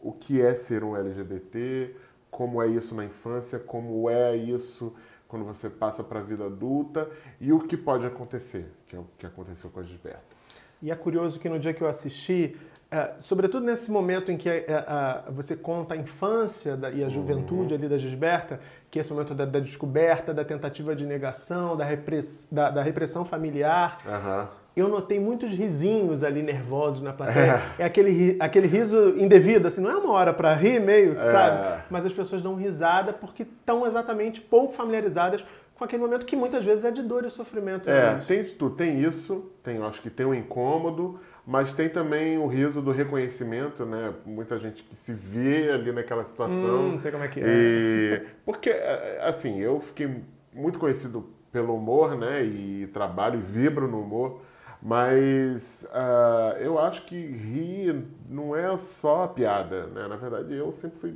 o 0.00 0.12
que 0.12 0.40
é 0.40 0.54
ser 0.54 0.84
um 0.84 0.96
LGBT, 0.96 1.96
como 2.30 2.60
é 2.60 2.66
isso 2.66 2.94
na 2.94 3.04
infância, 3.04 3.58
como 3.58 4.10
é 4.10 4.36
isso 4.36 4.94
quando 5.26 5.44
você 5.44 5.68
passa 5.68 6.04
para 6.04 6.20
a 6.20 6.22
vida 6.22 6.44
adulta 6.44 7.10
e 7.40 7.52
o 7.52 7.60
que 7.60 7.76
pode 7.76 8.06
acontecer, 8.06 8.70
que 8.86 8.94
é 8.94 8.98
o 8.98 9.06
que 9.18 9.26
aconteceu 9.26 9.70
com 9.70 9.80
a 9.80 9.82
Gisberto. 9.82 10.36
E 10.82 10.90
é 10.90 10.94
curioso 10.94 11.40
que 11.40 11.48
no 11.48 11.58
dia 11.58 11.72
que 11.72 11.82
eu 11.82 11.88
assisti, 11.88 12.56
é, 12.96 13.10
sobretudo 13.18 13.66
nesse 13.66 13.90
momento 13.90 14.32
em 14.32 14.38
que 14.38 14.48
é, 14.48 14.64
é, 14.66 15.30
você 15.30 15.54
conta 15.54 15.92
a 15.92 15.96
infância 15.98 16.74
da, 16.74 16.90
e 16.90 17.04
a 17.04 17.10
juventude 17.10 17.74
uhum. 17.74 17.78
ali 17.78 17.88
da 17.90 17.98
Gisberta, 17.98 18.58
que 18.90 18.98
é 18.98 19.02
esse 19.02 19.12
momento 19.12 19.34
da, 19.34 19.44
da 19.44 19.60
descoberta, 19.60 20.32
da 20.32 20.42
tentativa 20.42 20.96
de 20.96 21.04
negação, 21.04 21.76
da, 21.76 21.84
repress, 21.84 22.48
da, 22.50 22.82
repressão 22.82 23.22
familiar, 23.22 23.98
uhum. 24.06 24.46
eu 24.74 24.88
notei 24.88 25.20
muitos 25.20 25.52
risinhos 25.52 26.24
ali 26.24 26.42
nervosos 26.42 27.02
na 27.02 27.12
plateia. 27.12 27.62
É, 27.78 27.82
é 27.82 27.84
aquele, 27.84 28.38
aquele 28.40 28.66
riso 28.66 29.14
indevido, 29.18 29.68
assim, 29.68 29.82
não 29.82 29.90
é 29.90 29.96
uma 29.96 30.12
hora 30.12 30.32
para 30.32 30.54
rir 30.54 30.80
meio, 30.80 31.20
é. 31.20 31.24
sabe? 31.24 31.82
Mas 31.90 32.06
as 32.06 32.14
pessoas 32.14 32.40
dão 32.40 32.54
risada 32.54 33.12
porque 33.12 33.42
estão 33.42 33.86
exatamente 33.86 34.40
pouco 34.40 34.72
familiarizadas 34.72 35.44
com 35.74 35.84
aquele 35.84 36.00
momento 36.00 36.24
que 36.24 36.34
muitas 36.34 36.64
vezes 36.64 36.82
é 36.82 36.90
de 36.90 37.02
dor 37.02 37.26
e 37.26 37.30
sofrimento. 37.30 37.90
É, 37.90 38.16
tem. 38.26 38.42
Tem 38.70 39.02
isso, 39.02 39.52
tem, 39.62 39.76
acho 39.82 40.00
que 40.00 40.08
tem 40.08 40.24
um 40.24 40.32
incômodo, 40.32 41.20
mas 41.46 41.72
tem 41.72 41.88
também 41.88 42.36
o 42.38 42.48
riso 42.48 42.82
do 42.82 42.90
reconhecimento, 42.90 43.86
né? 43.86 44.12
Muita 44.24 44.58
gente 44.58 44.82
que 44.82 44.96
se 44.96 45.12
vê 45.12 45.70
ali 45.70 45.92
naquela 45.92 46.24
situação. 46.24 46.80
Hum, 46.80 46.90
não 46.90 46.98
sei 46.98 47.12
como 47.12 47.22
é 47.22 47.28
que 47.28 47.40
é. 47.40 47.44
E... 47.46 48.22
Porque, 48.44 48.70
é, 48.70 49.20
assim, 49.22 49.60
eu 49.60 49.78
fiquei 49.78 50.24
muito 50.52 50.76
conhecido 50.76 51.30
pelo 51.52 51.76
humor, 51.76 52.16
né? 52.16 52.42
E 52.42 52.88
trabalho 52.88 53.38
e 53.38 53.42
vibro 53.42 53.86
no 53.86 54.02
humor. 54.02 54.42
Mas 54.82 55.86
uh, 55.92 56.58
eu 56.58 56.80
acho 56.80 57.06
que 57.06 57.16
rir 57.16 58.04
não 58.28 58.54
é 58.54 58.76
só 58.76 59.22
a 59.22 59.28
piada, 59.28 59.86
né? 59.86 60.08
Na 60.08 60.16
verdade, 60.16 60.52
eu 60.52 60.72
sempre 60.72 60.98
fui 60.98 61.14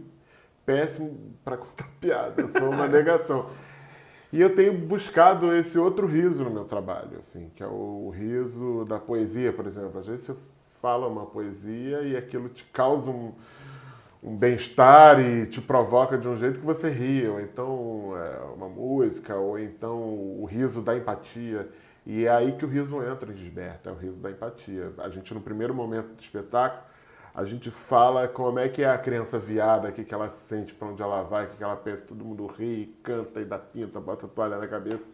péssimo 0.64 1.34
para 1.44 1.56
contar 1.56 1.88
piada. 2.00 2.40
Eu 2.40 2.49
sou 2.49 2.70
uma 2.70 2.87
negação. 2.87 3.50
E 4.32 4.40
eu 4.40 4.54
tenho 4.54 4.72
buscado 4.72 5.52
esse 5.52 5.76
outro 5.76 6.06
riso 6.06 6.44
no 6.44 6.50
meu 6.50 6.64
trabalho, 6.64 7.18
assim, 7.18 7.50
que 7.54 7.62
é 7.64 7.66
o 7.66 8.12
riso 8.14 8.84
da 8.84 8.99
poesia, 8.99 9.52
por 9.52 9.66
exemplo. 9.66 9.99
Às 9.99 10.06
vezes 10.06 10.26
você 10.26 10.37
fala 10.80 11.08
uma 11.08 11.26
poesia 11.26 12.02
e 12.02 12.16
aquilo 12.16 12.49
te 12.49 12.64
causa 12.66 13.10
um, 13.10 13.32
um 14.22 14.37
bem-estar 14.37 15.18
e 15.18 15.46
te 15.46 15.60
provoca 15.60 16.16
de 16.16 16.28
um 16.28 16.37
jeito 16.37 16.60
que 16.60 16.64
você 16.64 16.88
ri, 16.88 17.26
ou 17.26 17.40
então 17.40 18.12
é, 18.16 18.54
uma 18.54 18.68
música, 18.68 19.34
ou 19.34 19.58
então 19.58 19.99
o 19.99 20.44
riso 20.44 20.80
da 20.80 20.96
empatia. 20.96 21.68
E 22.06 22.25
é 22.25 22.30
aí 22.30 22.52
que 22.52 22.64
o 22.64 22.68
riso 22.68 23.02
entra 23.02 23.32
em 23.32 23.37
Gisberto, 23.37 23.88
é 23.88 23.92
o 23.92 23.96
riso 23.96 24.20
da 24.20 24.30
empatia. 24.30 24.92
A 24.99 25.08
gente, 25.08 25.34
no 25.34 25.40
primeiro 25.40 25.75
momento 25.75 26.14
do 26.14 26.20
espetáculo, 26.20 26.82
a 27.34 27.44
gente 27.44 27.70
fala 27.70 28.26
como 28.26 28.58
é 28.58 28.68
que 28.68 28.82
é 28.82 28.90
a 28.90 28.99
criança 28.99 29.38
viada, 29.38 29.88
o 29.88 29.92
que, 29.92 30.04
que 30.04 30.12
ela 30.14 30.28
sente, 30.28 30.75
para 30.75 30.88
onde 30.88 31.02
ela 31.02 31.22
vai, 31.22 31.46
o 31.46 31.49
que, 31.49 31.56
que 31.56 31.64
ela 31.64 31.76
pensa, 31.76 32.04
todo 32.04 32.25
mundo 32.25 32.46
ri, 32.46 32.96
canta 33.02 33.40
e 33.40 33.44
dá 33.44 33.58
pinta, 33.58 34.00
bota 34.00 34.26
a 34.26 34.28
toalha 34.28 34.58
na 34.58 34.66
cabeça. 34.66 35.12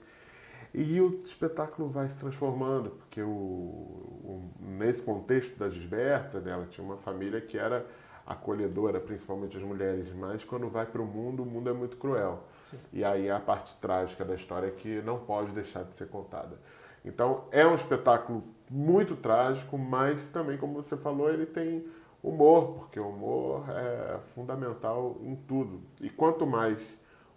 E 0.72 1.00
o 1.00 1.18
espetáculo 1.24 1.88
vai 1.88 2.08
se 2.08 2.18
transformando, 2.18 2.90
porque 2.90 3.22
o, 3.22 3.26
o, 3.28 4.50
nesse 4.60 5.02
contexto 5.02 5.56
da 5.58 5.68
Gisberta, 5.68 6.40
né, 6.40 6.52
ela 6.52 6.66
tinha 6.66 6.86
uma 6.86 6.96
família 6.96 7.40
que 7.40 7.56
era 7.56 7.86
acolhedora, 8.26 8.98
principalmente 8.98 9.56
as 9.56 9.62
mulheres, 9.62 10.12
mas 10.12 10.44
quando 10.44 10.68
vai 10.68 10.84
para 10.84 11.00
o 11.00 11.06
mundo, 11.06 11.44
o 11.44 11.46
mundo 11.46 11.70
é 11.70 11.72
muito 11.72 11.96
cruel. 11.96 12.42
Sim. 12.64 12.78
E 12.92 13.04
aí 13.04 13.30
a 13.30 13.38
parte 13.38 13.76
trágica 13.76 14.24
da 14.24 14.34
história 14.34 14.66
é 14.66 14.70
que 14.70 15.00
não 15.02 15.18
pode 15.18 15.52
deixar 15.52 15.84
de 15.84 15.94
ser 15.94 16.08
contada. 16.08 16.58
Então 17.04 17.44
é 17.52 17.64
um 17.64 17.76
espetáculo 17.76 18.42
muito 18.68 19.14
trágico, 19.14 19.78
mas 19.78 20.28
também, 20.28 20.58
como 20.58 20.74
você 20.74 20.96
falou, 20.96 21.30
ele 21.30 21.46
tem 21.46 21.86
humor, 22.28 22.74
porque 22.74 22.98
o 22.98 23.08
humor 23.08 23.64
é 23.70 24.18
fundamental 24.34 25.16
em 25.22 25.36
tudo. 25.36 25.80
E 26.00 26.10
quanto 26.10 26.46
mais 26.46 26.78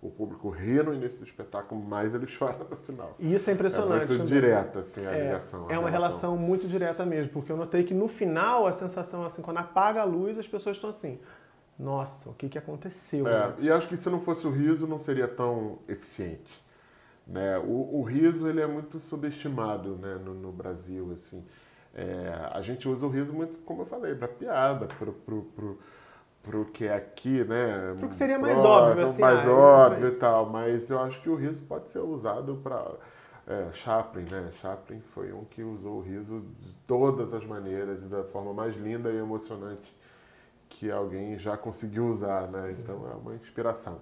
o 0.01 0.09
público 0.09 0.49
ri 0.49 0.81
no 0.81 0.93
início 0.93 1.19
do 1.19 1.27
espetáculo, 1.27 1.81
mais 1.81 2.13
ele 2.15 2.25
chora 2.37 2.65
no 2.69 2.77
final. 2.77 3.15
E 3.19 3.33
isso 3.33 3.49
é 3.49 3.53
impressionante. 3.53 4.11
É 4.11 4.17
muito 4.17 4.25
direta, 4.25 4.79
assim, 4.79 5.05
a 5.05 5.11
é, 5.11 5.23
ligação. 5.25 5.67
A 5.69 5.73
é 5.73 5.77
uma 5.77 5.89
relação. 5.89 6.31
relação. 6.31 6.37
muito 6.37 6.67
direta 6.67 7.05
mesmo, 7.05 7.31
porque 7.31 7.51
eu 7.51 7.57
notei 7.57 7.83
que 7.83 7.93
no 7.93 8.07
final 8.07 8.65
a 8.65 8.71
sensação, 8.71 9.25
assim, 9.25 9.41
quando 9.41 9.57
apaga 9.57 10.01
a 10.01 10.05
luz, 10.05 10.37
as 10.37 10.47
pessoas 10.47 10.77
estão 10.77 10.89
assim, 10.89 11.19
nossa, 11.77 12.29
o 12.29 12.33
que, 12.33 12.49
que 12.49 12.57
aconteceu? 12.57 13.27
É, 13.27 13.47
né? 13.47 13.55
E 13.59 13.71
acho 13.71 13.87
que 13.87 13.95
se 13.95 14.09
não 14.09 14.19
fosse 14.19 14.47
o 14.47 14.51
riso, 14.51 14.87
não 14.87 14.99
seria 14.99 15.27
tão 15.27 15.79
eficiente. 15.87 16.63
Né? 17.27 17.59
O, 17.59 17.99
o 17.99 18.03
riso, 18.03 18.47
ele 18.47 18.59
é 18.59 18.67
muito 18.67 18.99
subestimado 18.99 19.95
né, 19.97 20.15
no, 20.15 20.33
no 20.33 20.51
Brasil, 20.51 21.11
assim. 21.13 21.45
É, 21.93 22.49
a 22.51 22.61
gente 22.61 22.87
usa 22.87 23.05
o 23.05 23.09
riso 23.09 23.33
muito, 23.33 23.59
como 23.63 23.81
eu 23.81 23.85
falei, 23.85 24.15
para 24.15 24.27
piada, 24.27 24.87
para 24.87 25.11
pro 26.41 26.65
que 26.65 26.85
é 26.85 26.95
aqui, 26.95 27.43
né? 27.43 27.95
Pro 27.99 28.09
que 28.09 28.15
seria 28.15 28.39
mais 28.39 28.57
óbvio, 28.57 29.05
assim. 29.05 29.21
Mais 29.21 29.47
ah, 29.47 29.51
óbvio 29.51 30.07
e 30.07 30.15
tal, 30.15 30.45
mas 30.47 30.89
eu 30.89 30.99
acho 30.99 31.21
que 31.21 31.29
o 31.29 31.35
riso 31.35 31.63
pode 31.63 31.89
ser 31.89 31.99
usado 31.99 32.59
para 32.63 32.91
é, 33.47 33.67
Chaplin, 33.73 34.23
né? 34.23 34.49
Chaplin 34.61 35.01
foi 35.01 35.33
um 35.33 35.43
que 35.43 35.63
usou 35.63 35.97
o 35.97 36.01
riso 36.01 36.45
de 36.59 36.73
todas 36.87 37.33
as 37.33 37.45
maneiras 37.45 38.03
e 38.03 38.07
da 38.07 38.23
forma 38.23 38.53
mais 38.53 38.75
linda 38.75 39.11
e 39.11 39.17
emocionante 39.17 39.95
que 40.69 40.89
alguém 40.89 41.37
já 41.37 41.57
conseguiu 41.57 42.07
usar, 42.07 42.47
né? 42.47 42.75
Então 42.79 43.09
é 43.11 43.15
uma 43.15 43.35
inspiração. 43.35 43.99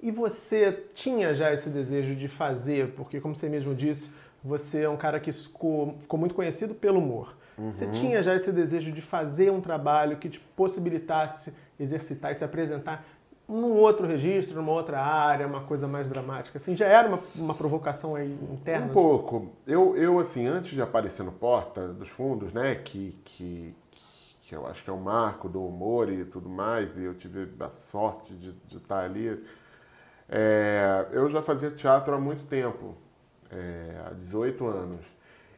E 0.00 0.10
você 0.10 0.72
tinha 0.94 1.34
já 1.34 1.52
esse 1.52 1.70
desejo 1.70 2.14
de 2.14 2.28
fazer, 2.28 2.92
porque 2.94 3.20
como 3.20 3.36
você 3.36 3.48
mesmo 3.48 3.74
disse, 3.74 4.12
você 4.42 4.82
é 4.82 4.88
um 4.88 4.96
cara 4.96 5.20
que 5.20 5.32
ficou, 5.32 5.96
ficou 6.00 6.18
muito 6.18 6.34
conhecido 6.34 6.74
pelo 6.74 6.98
humor. 6.98 7.36
Uhum. 7.56 7.72
Você 7.72 7.86
tinha 7.88 8.22
já 8.22 8.34
esse 8.34 8.50
desejo 8.50 8.92
de 8.92 9.02
fazer 9.02 9.50
um 9.50 9.60
trabalho 9.60 10.16
que 10.16 10.28
te 10.28 10.40
possibilitasse 10.40 11.54
exercitar 11.78 12.32
e 12.32 12.34
se 12.34 12.44
apresentar 12.44 13.04
num 13.48 13.76
outro 13.76 14.06
registro, 14.06 14.56
numa 14.56 14.72
outra 14.72 15.00
área, 15.00 15.46
uma 15.46 15.62
coisa 15.62 15.86
mais 15.86 16.08
dramática? 16.08 16.58
Assim, 16.58 16.74
já 16.74 16.86
era 16.86 17.08
uma, 17.08 17.20
uma 17.34 17.54
provocação 17.54 18.14
aí 18.14 18.32
interna? 18.50 18.86
Um 18.86 18.90
pouco. 18.90 19.52
Eu, 19.66 19.96
eu, 19.96 20.18
assim, 20.18 20.46
antes 20.46 20.70
de 20.72 20.80
aparecer 20.80 21.22
no 21.22 21.32
Porta 21.32 21.88
dos 21.88 22.08
Fundos, 22.08 22.52
né, 22.52 22.76
que, 22.76 23.18
que, 23.24 23.74
que 24.42 24.54
eu 24.54 24.66
acho 24.66 24.82
que 24.82 24.90
é 24.90 24.92
o 24.92 25.00
marco 25.00 25.48
do 25.48 25.64
humor 25.64 26.10
e 26.10 26.24
tudo 26.24 26.48
mais, 26.48 26.96
e 26.96 27.04
eu 27.04 27.14
tive 27.14 27.48
a 27.60 27.68
sorte 27.68 28.34
de, 28.34 28.52
de 28.52 28.76
estar 28.78 29.04
ali, 29.04 29.42
é, 30.28 31.08
eu 31.12 31.28
já 31.28 31.42
fazia 31.42 31.70
teatro 31.70 32.14
há 32.14 32.18
muito 32.18 32.44
tempo, 32.46 32.94
é, 33.52 34.02
há 34.06 34.14
18 34.14 34.66
anos. 34.66 35.04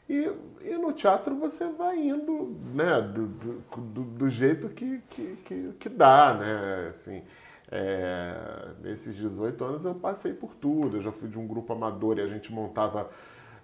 E, 0.08 0.30
e 0.62 0.76
no 0.76 0.92
teatro 0.92 1.34
você 1.34 1.66
vai 1.66 1.98
indo 1.98 2.58
né, 2.74 3.00
do, 3.00 3.26
do, 3.26 4.02
do 4.02 4.28
jeito 4.28 4.68
que, 4.68 5.00
que, 5.08 5.36
que, 5.44 5.72
que, 5.78 5.88
dá, 5.88 6.34
né? 6.34 6.88
Assim, 6.90 7.22
é, 7.70 8.34
nesses 8.82 9.16
18 9.16 9.64
anos 9.64 9.84
eu 9.84 9.94
passei 9.94 10.34
por 10.34 10.54
tudo. 10.54 10.98
Eu 10.98 11.02
já 11.02 11.12
fui 11.12 11.28
de 11.28 11.38
um 11.38 11.46
grupo 11.46 11.72
amador 11.72 12.18
e 12.18 12.20
a 12.20 12.26
gente 12.26 12.52
montava, 12.52 13.08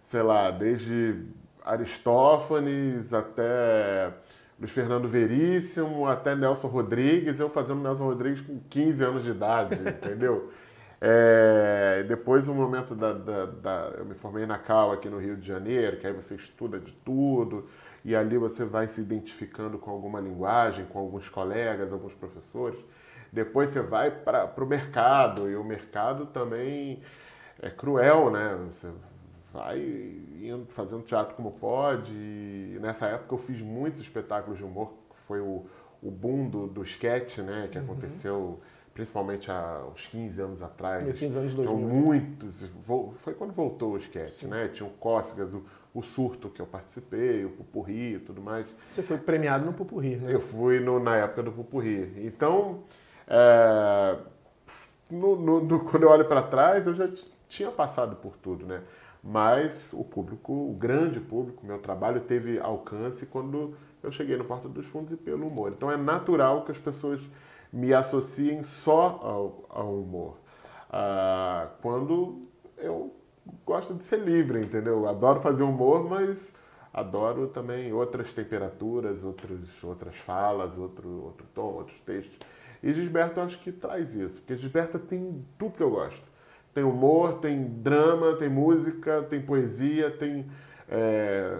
sei 0.02 0.22
lá, 0.22 0.50
desde 0.50 1.26
Aristófanes 1.62 3.12
até 3.12 4.10
Luiz 4.58 4.72
Fernando 4.72 5.06
Veríssimo, 5.06 6.06
até 6.06 6.34
Nelson 6.34 6.68
Rodrigues. 6.68 7.38
Eu 7.38 7.50
fazendo 7.50 7.82
Nelson 7.82 8.04
Rodrigues 8.04 8.40
com 8.40 8.58
15 8.70 9.04
anos 9.04 9.24
de 9.24 9.30
idade, 9.30 9.74
entendeu? 9.88 10.50
É, 11.00 12.02
depois 12.02 12.46
o 12.46 12.54
momento 12.54 12.94
da, 12.94 13.14
da, 13.14 13.46
da, 13.46 13.92
Eu 13.96 14.04
me 14.04 14.14
formei 14.14 14.44
na 14.44 14.58
CAU 14.58 14.92
aqui 14.92 15.08
no 15.08 15.18
Rio 15.18 15.36
de 15.36 15.46
Janeiro, 15.46 15.96
que 15.96 16.06
aí 16.06 16.12
você 16.12 16.34
estuda 16.34 16.78
de 16.78 16.92
tudo, 16.92 17.68
e 18.04 18.14
ali 18.14 18.36
você 18.36 18.64
vai 18.64 18.86
se 18.86 19.00
identificando 19.00 19.78
com 19.78 19.90
alguma 19.90 20.20
linguagem, 20.20 20.84
com 20.86 20.98
alguns 20.98 21.28
colegas, 21.28 21.92
alguns 21.92 22.12
professores. 22.14 22.78
Depois 23.32 23.70
você 23.70 23.80
vai 23.80 24.10
para 24.10 24.52
o 24.58 24.66
mercado, 24.66 25.48
e 25.48 25.56
o 25.56 25.64
mercado 25.64 26.26
também 26.26 27.00
é 27.62 27.70
cruel, 27.70 28.30
né? 28.30 28.58
Você 28.66 28.90
vai 29.52 29.80
indo, 30.40 30.66
fazendo 30.70 31.02
teatro 31.02 31.34
como 31.34 31.52
pode. 31.52 32.12
E 32.12 32.78
nessa 32.80 33.06
época 33.06 33.34
eu 33.34 33.38
fiz 33.38 33.62
muitos 33.62 34.00
espetáculos 34.00 34.58
de 34.58 34.64
humor, 34.64 34.92
foi 35.26 35.40
o, 35.40 35.64
o 36.02 36.10
boom 36.10 36.48
do, 36.48 36.66
do 36.66 36.82
sketch, 36.82 37.38
né? 37.38 37.68
Que 37.70 37.78
uhum. 37.78 37.86
Principalmente 39.00 39.50
há 39.50 39.82
uns 39.90 40.06
15 40.08 40.42
anos 40.42 40.62
atrás. 40.62 41.06
Nesses 41.06 41.34
anos 41.34 41.54
2000. 41.54 41.62
Então, 41.62 41.76
muitos. 41.76 42.70
Foi 43.16 43.32
quando 43.32 43.50
voltou 43.50 43.92
o 43.92 43.96
sketch, 43.96 44.40
Sim. 44.40 44.48
né? 44.48 44.68
Tinha 44.68 44.86
o 44.86 44.92
Cócegas, 44.92 45.54
o, 45.54 45.64
o 45.94 46.02
Surto, 46.02 46.50
que 46.50 46.60
eu 46.60 46.66
participei, 46.66 47.46
o 47.46 47.50
Pupurri 47.50 48.16
e 48.16 48.18
tudo 48.18 48.42
mais. 48.42 48.66
Você 48.92 49.02
foi 49.02 49.16
premiado 49.16 49.64
no 49.64 49.72
Pupurri, 49.72 50.16
né? 50.16 50.34
Eu 50.34 50.40
fui 50.40 50.80
no, 50.80 51.00
na 51.00 51.16
época 51.16 51.42
do 51.42 51.50
Pupurri. 51.50 52.12
Então, 52.26 52.80
é, 53.26 54.18
no, 55.10 55.36
no, 55.36 55.64
no, 55.64 55.80
quando 55.80 56.02
eu 56.02 56.10
olho 56.10 56.26
para 56.26 56.42
trás, 56.42 56.86
eu 56.86 56.94
já 56.94 57.08
tinha 57.48 57.70
passado 57.70 58.16
por 58.16 58.36
tudo, 58.36 58.66
né? 58.66 58.82
Mas 59.24 59.94
o 59.94 60.04
público, 60.04 60.52
o 60.52 60.74
grande 60.74 61.20
público, 61.20 61.64
meu 61.64 61.78
trabalho 61.78 62.20
teve 62.20 62.58
alcance 62.58 63.24
quando 63.24 63.74
eu 64.02 64.12
cheguei 64.12 64.36
no 64.36 64.44
Porta 64.44 64.68
dos 64.68 64.84
Fundos 64.84 65.12
e 65.12 65.16
pelo 65.16 65.46
humor. 65.46 65.72
Então 65.74 65.90
é 65.90 65.96
natural 65.96 66.64
que 66.66 66.70
as 66.70 66.78
pessoas 66.78 67.22
me 67.72 67.92
associem 67.94 68.62
só 68.62 69.20
ao, 69.22 69.64
ao 69.68 69.94
humor. 69.94 70.36
Ah, 70.90 71.68
quando 71.80 72.48
eu 72.76 73.14
gosto 73.64 73.94
de 73.94 74.04
ser 74.04 74.20
livre, 74.20 74.60
entendeu? 74.60 75.08
Adoro 75.08 75.40
fazer 75.40 75.62
humor, 75.62 76.08
mas 76.08 76.54
adoro 76.92 77.46
também 77.48 77.92
outras 77.92 78.32
temperaturas, 78.32 79.24
outros, 79.24 79.82
outras 79.82 80.16
falas, 80.16 80.76
outro, 80.76 81.24
outro 81.24 81.46
tom, 81.54 81.74
outros 81.74 82.00
textos. 82.00 82.36
E 82.82 82.92
Gisberto 82.92 83.40
acho 83.40 83.58
que 83.60 83.70
traz 83.70 84.14
isso, 84.14 84.40
porque 84.40 84.56
Gisberto 84.56 84.98
tem 84.98 85.44
tudo 85.58 85.72
que 85.72 85.82
eu 85.82 85.90
gosto. 85.90 86.30
Tem 86.72 86.84
humor, 86.84 87.34
tem 87.34 87.64
drama, 87.64 88.34
tem 88.34 88.48
música, 88.48 89.22
tem 89.22 89.40
poesia, 89.40 90.10
tem 90.10 90.46
é, 90.88 91.52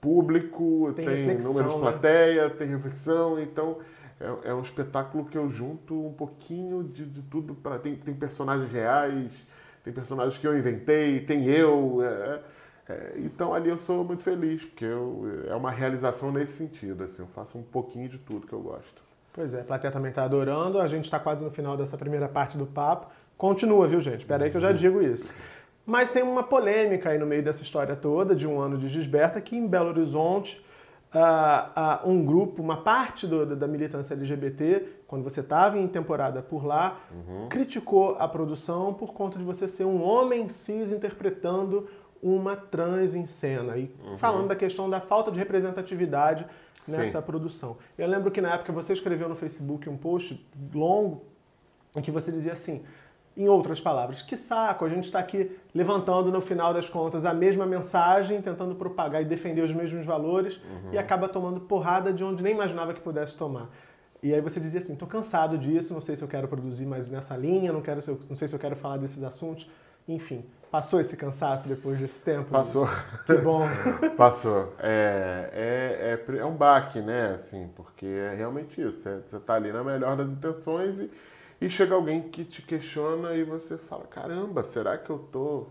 público, 0.00 0.92
tem, 0.94 1.04
tem 1.04 1.38
números 1.38 1.70
de 1.72 1.76
né? 1.76 1.82
plateia, 1.82 2.50
tem 2.50 2.68
reflexão, 2.68 3.40
então 3.40 3.78
é, 4.20 4.50
é 4.50 4.54
um 4.54 4.60
espetáculo 4.60 5.24
que 5.24 5.36
eu 5.36 5.48
junto 5.48 6.06
um 6.06 6.12
pouquinho 6.12 6.84
de, 6.84 7.04
de 7.04 7.22
tudo. 7.22 7.54
para 7.54 7.78
tem, 7.78 7.96
tem 7.96 8.14
personagens 8.14 8.70
reais, 8.70 9.32
tem 9.82 9.92
personagens 9.92 10.38
que 10.38 10.46
eu 10.46 10.56
inventei, 10.56 11.20
tem 11.20 11.44
eu. 11.46 12.02
É, 12.02 12.40
é, 12.88 13.12
então 13.16 13.54
ali 13.54 13.70
eu 13.70 13.78
sou 13.78 14.04
muito 14.04 14.22
feliz, 14.22 14.64
porque 14.64 14.84
eu, 14.84 15.44
é 15.48 15.54
uma 15.54 15.70
realização 15.70 16.30
nesse 16.30 16.52
sentido. 16.52 17.04
Assim, 17.04 17.22
eu 17.22 17.28
faço 17.28 17.58
um 17.58 17.62
pouquinho 17.62 18.08
de 18.08 18.18
tudo 18.18 18.46
que 18.46 18.52
eu 18.52 18.60
gosto. 18.60 19.02
Pois 19.32 19.52
é, 19.52 19.60
a 19.60 19.64
plateia 19.64 19.92
também 19.92 20.10
está 20.10 20.24
adorando. 20.24 20.80
A 20.80 20.86
gente 20.86 21.04
está 21.04 21.18
quase 21.18 21.44
no 21.44 21.50
final 21.50 21.76
dessa 21.76 21.98
primeira 21.98 22.28
parte 22.28 22.56
do 22.56 22.66
papo. 22.66 23.10
Continua, 23.36 23.88
viu, 23.88 24.00
gente? 24.00 24.20
Espera 24.20 24.44
aí 24.44 24.50
que 24.50 24.56
eu 24.56 24.60
já 24.60 24.68
uhum. 24.68 24.74
digo 24.74 25.02
isso. 25.02 25.34
Mas 25.84 26.12
tem 26.12 26.22
uma 26.22 26.42
polêmica 26.42 27.10
aí 27.10 27.18
no 27.18 27.26
meio 27.26 27.42
dessa 27.42 27.62
história 27.62 27.94
toda, 27.94 28.34
de 28.34 28.46
um 28.46 28.58
ano 28.60 28.78
de 28.78 28.88
Gisberta, 28.88 29.40
que 29.40 29.56
em 29.56 29.66
Belo 29.66 29.88
Horizonte 29.88 30.64
uh, 31.14 32.06
uh, 32.06 32.10
um 32.10 32.24
grupo, 32.24 32.60
uma 32.60 32.78
parte 32.78 33.26
do, 33.26 33.56
da 33.56 33.66
militância 33.66 34.14
LGBT, 34.14 34.86
quando 35.06 35.22
você 35.22 35.40
estava 35.40 35.78
em 35.78 35.86
temporada 35.86 36.42
por 36.42 36.64
lá, 36.64 37.00
uhum. 37.10 37.48
criticou 37.48 38.16
a 38.18 38.26
produção 38.26 38.92
por 38.92 39.12
conta 39.14 39.38
de 39.38 39.44
você 39.44 39.68
ser 39.68 39.84
um 39.84 40.02
homem 40.02 40.48
cis 40.48 40.92
interpretando 40.92 41.88
uma 42.22 42.56
trans 42.56 43.14
em 43.14 43.26
cena 43.26 43.76
e 43.76 43.94
uhum. 44.02 44.18
falando 44.18 44.48
da 44.48 44.56
questão 44.56 44.88
da 44.88 45.00
falta 45.00 45.30
de 45.30 45.38
representatividade 45.38 46.46
nessa 46.88 47.20
Sim. 47.20 47.26
produção. 47.26 47.76
Eu 47.96 48.08
lembro 48.08 48.30
que 48.30 48.40
na 48.40 48.54
época 48.54 48.72
você 48.72 48.92
escreveu 48.92 49.28
no 49.28 49.34
Facebook 49.34 49.88
um 49.88 49.96
post 49.96 50.44
longo 50.74 51.22
em 51.94 52.02
que 52.02 52.10
você 52.10 52.32
dizia 52.32 52.52
assim: 52.52 52.82
em 53.36 53.48
outras 53.48 53.80
palavras, 53.80 54.22
que 54.22 54.36
saco, 54.36 54.84
a 54.84 54.88
gente 54.88 55.04
está 55.04 55.18
aqui 55.18 55.50
levantando 55.74 56.30
no 56.30 56.40
final 56.40 56.72
das 56.72 56.88
contas 56.88 57.24
a 57.24 57.34
mesma 57.34 57.66
mensagem, 57.66 58.40
tentando 58.40 58.74
propagar 58.76 59.22
e 59.22 59.24
defender 59.24 59.62
os 59.62 59.72
mesmos 59.72 60.06
valores 60.06 60.56
uhum. 60.56 60.92
e 60.92 60.98
acaba 60.98 61.28
tomando 61.28 61.60
porrada 61.60 62.12
de 62.12 62.22
onde 62.22 62.42
nem 62.42 62.54
imaginava 62.54 62.94
que 62.94 63.00
pudesse 63.00 63.36
tomar. 63.36 63.68
E 64.22 64.32
aí 64.32 64.40
você 64.40 64.60
dizia 64.60 64.80
assim, 64.80 64.94
tô 64.94 65.06
cansado 65.06 65.58
disso, 65.58 65.92
não 65.92 66.00
sei 66.00 66.16
se 66.16 66.22
eu 66.22 66.28
quero 66.28 66.46
produzir 66.46 66.86
mais 66.86 67.10
nessa 67.10 67.36
linha, 67.36 67.72
não, 67.72 67.82
quero, 67.82 68.00
não 68.28 68.36
sei 68.36 68.48
se 68.48 68.54
eu 68.54 68.58
quero 68.58 68.76
falar 68.76 68.96
desses 68.98 69.22
assuntos. 69.22 69.68
Enfim, 70.06 70.44
passou 70.70 71.00
esse 71.00 71.16
cansaço 71.16 71.68
depois 71.68 71.98
desse 71.98 72.22
tempo? 72.22 72.50
Passou. 72.50 72.86
Que 73.26 73.34
bom. 73.34 73.66
passou. 74.16 74.72
É, 74.78 75.50
é, 75.52 76.34
é, 76.34 76.38
é 76.38 76.44
um 76.44 76.54
baque, 76.54 77.00
né, 77.00 77.32
assim, 77.34 77.70
porque 77.74 78.06
é 78.06 78.34
realmente 78.34 78.80
isso. 78.80 79.08
Você 79.08 79.36
está 79.36 79.54
ali 79.54 79.72
na 79.72 79.82
melhor 79.82 80.16
das 80.16 80.30
intenções 80.30 81.00
e 81.00 81.10
e 81.60 81.70
chega 81.70 81.94
alguém 81.94 82.22
que 82.22 82.44
te 82.44 82.62
questiona 82.62 83.34
e 83.34 83.44
você 83.44 83.76
fala: 83.76 84.04
caramba, 84.04 84.62
será 84.62 84.98
que 84.98 85.10
eu 85.10 85.18
tô 85.18 85.66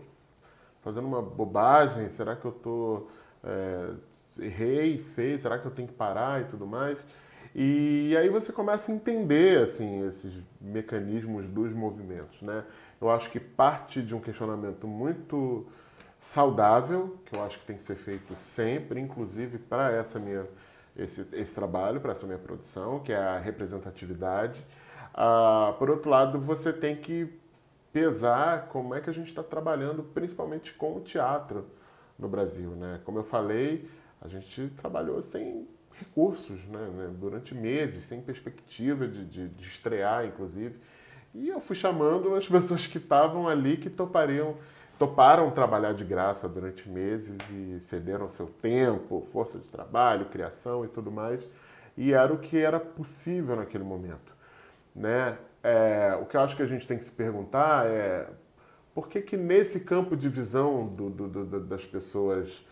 fazendo 0.82 1.06
uma 1.06 1.22
bobagem? 1.22 2.08
Será 2.08 2.36
que 2.36 2.44
eu 2.44 2.52
tô 2.52 3.06
é, 3.42 3.90
errei, 4.38 4.98
fez? 5.14 5.42
Será 5.42 5.58
que 5.58 5.66
eu 5.66 5.70
tenho 5.70 5.88
que 5.88 5.94
parar 5.94 6.42
e 6.42 6.44
tudo 6.44 6.66
mais? 6.66 6.98
E 7.54 8.16
aí 8.16 8.28
você 8.28 8.52
começa 8.52 8.90
a 8.90 8.94
entender 8.94 9.62
assim 9.62 10.06
esses 10.06 10.42
mecanismos 10.60 11.46
dos 11.46 11.72
movimentos, 11.72 12.42
né? 12.42 12.64
Eu 13.00 13.10
acho 13.10 13.30
que 13.30 13.38
parte 13.38 14.02
de 14.02 14.14
um 14.14 14.20
questionamento 14.20 14.86
muito 14.88 15.66
saudável, 16.18 17.18
que 17.26 17.36
eu 17.36 17.44
acho 17.44 17.58
que 17.60 17.66
tem 17.66 17.76
que 17.76 17.82
ser 17.82 17.96
feito 17.96 18.34
sempre, 18.34 18.98
inclusive 18.98 19.58
para 19.58 19.92
essa 19.92 20.18
minha 20.18 20.46
esse, 20.96 21.26
esse 21.32 21.54
trabalho, 21.54 22.00
para 22.00 22.12
essa 22.12 22.26
minha 22.26 22.38
produção, 22.38 23.00
que 23.00 23.12
é 23.12 23.16
a 23.16 23.38
representatividade. 23.38 24.64
Ah, 25.14 25.74
por 25.78 25.88
outro 25.88 26.10
lado, 26.10 26.40
você 26.40 26.72
tem 26.72 26.96
que 26.96 27.32
pesar 27.92 28.66
como 28.68 28.94
é 28.94 29.00
que 29.00 29.08
a 29.08 29.12
gente 29.12 29.28
está 29.28 29.42
trabalhando, 29.42 30.02
principalmente 30.02 30.74
com 30.74 30.96
o 30.96 31.00
teatro 31.00 31.66
no 32.18 32.28
Brasil, 32.28 32.70
né? 32.70 33.00
Como 33.04 33.18
eu 33.18 33.24
falei, 33.24 33.88
a 34.20 34.26
gente 34.26 34.68
trabalhou 34.76 35.22
sem 35.22 35.68
recursos, 35.92 36.64
né? 36.66 36.88
né 36.92 37.10
durante 37.16 37.54
meses, 37.54 38.04
sem 38.04 38.20
perspectiva 38.20 39.06
de, 39.06 39.24
de, 39.24 39.48
de 39.48 39.64
estrear, 39.64 40.26
inclusive. 40.26 40.74
E 41.32 41.48
eu 41.48 41.60
fui 41.60 41.76
chamando 41.76 42.34
as 42.34 42.46
pessoas 42.48 42.86
que 42.86 42.98
estavam 42.98 43.48
ali 43.48 43.76
que 43.76 43.88
topariam 43.88 44.56
toparam 44.98 45.50
trabalhar 45.50 45.92
de 45.92 46.04
graça 46.04 46.48
durante 46.48 46.88
meses 46.88 47.38
e 47.50 47.80
cederam 47.80 48.28
seu 48.28 48.46
tempo, 48.46 49.20
força 49.20 49.58
de 49.58 49.68
trabalho, 49.68 50.26
criação 50.26 50.84
e 50.84 50.88
tudo 50.88 51.10
mais. 51.10 51.40
E 51.96 52.12
era 52.12 52.32
o 52.32 52.38
que 52.38 52.58
era 52.58 52.78
possível 52.80 53.56
naquele 53.56 53.84
momento. 53.84 54.33
Né? 54.94 55.36
É, 55.62 56.16
o 56.20 56.26
que 56.26 56.36
eu 56.36 56.40
acho 56.40 56.54
que 56.54 56.62
a 56.62 56.66
gente 56.66 56.86
tem 56.86 56.96
que 56.96 57.04
se 57.04 57.12
perguntar 57.12 57.86
é 57.86 58.28
por 58.94 59.08
que, 59.08 59.20
que 59.20 59.36
nesse 59.36 59.80
campo 59.80 60.16
de 60.16 60.28
visão 60.28 60.86
do, 60.86 61.10
do, 61.10 61.28
do, 61.28 61.60
das 61.60 61.84
pessoas, 61.84 62.64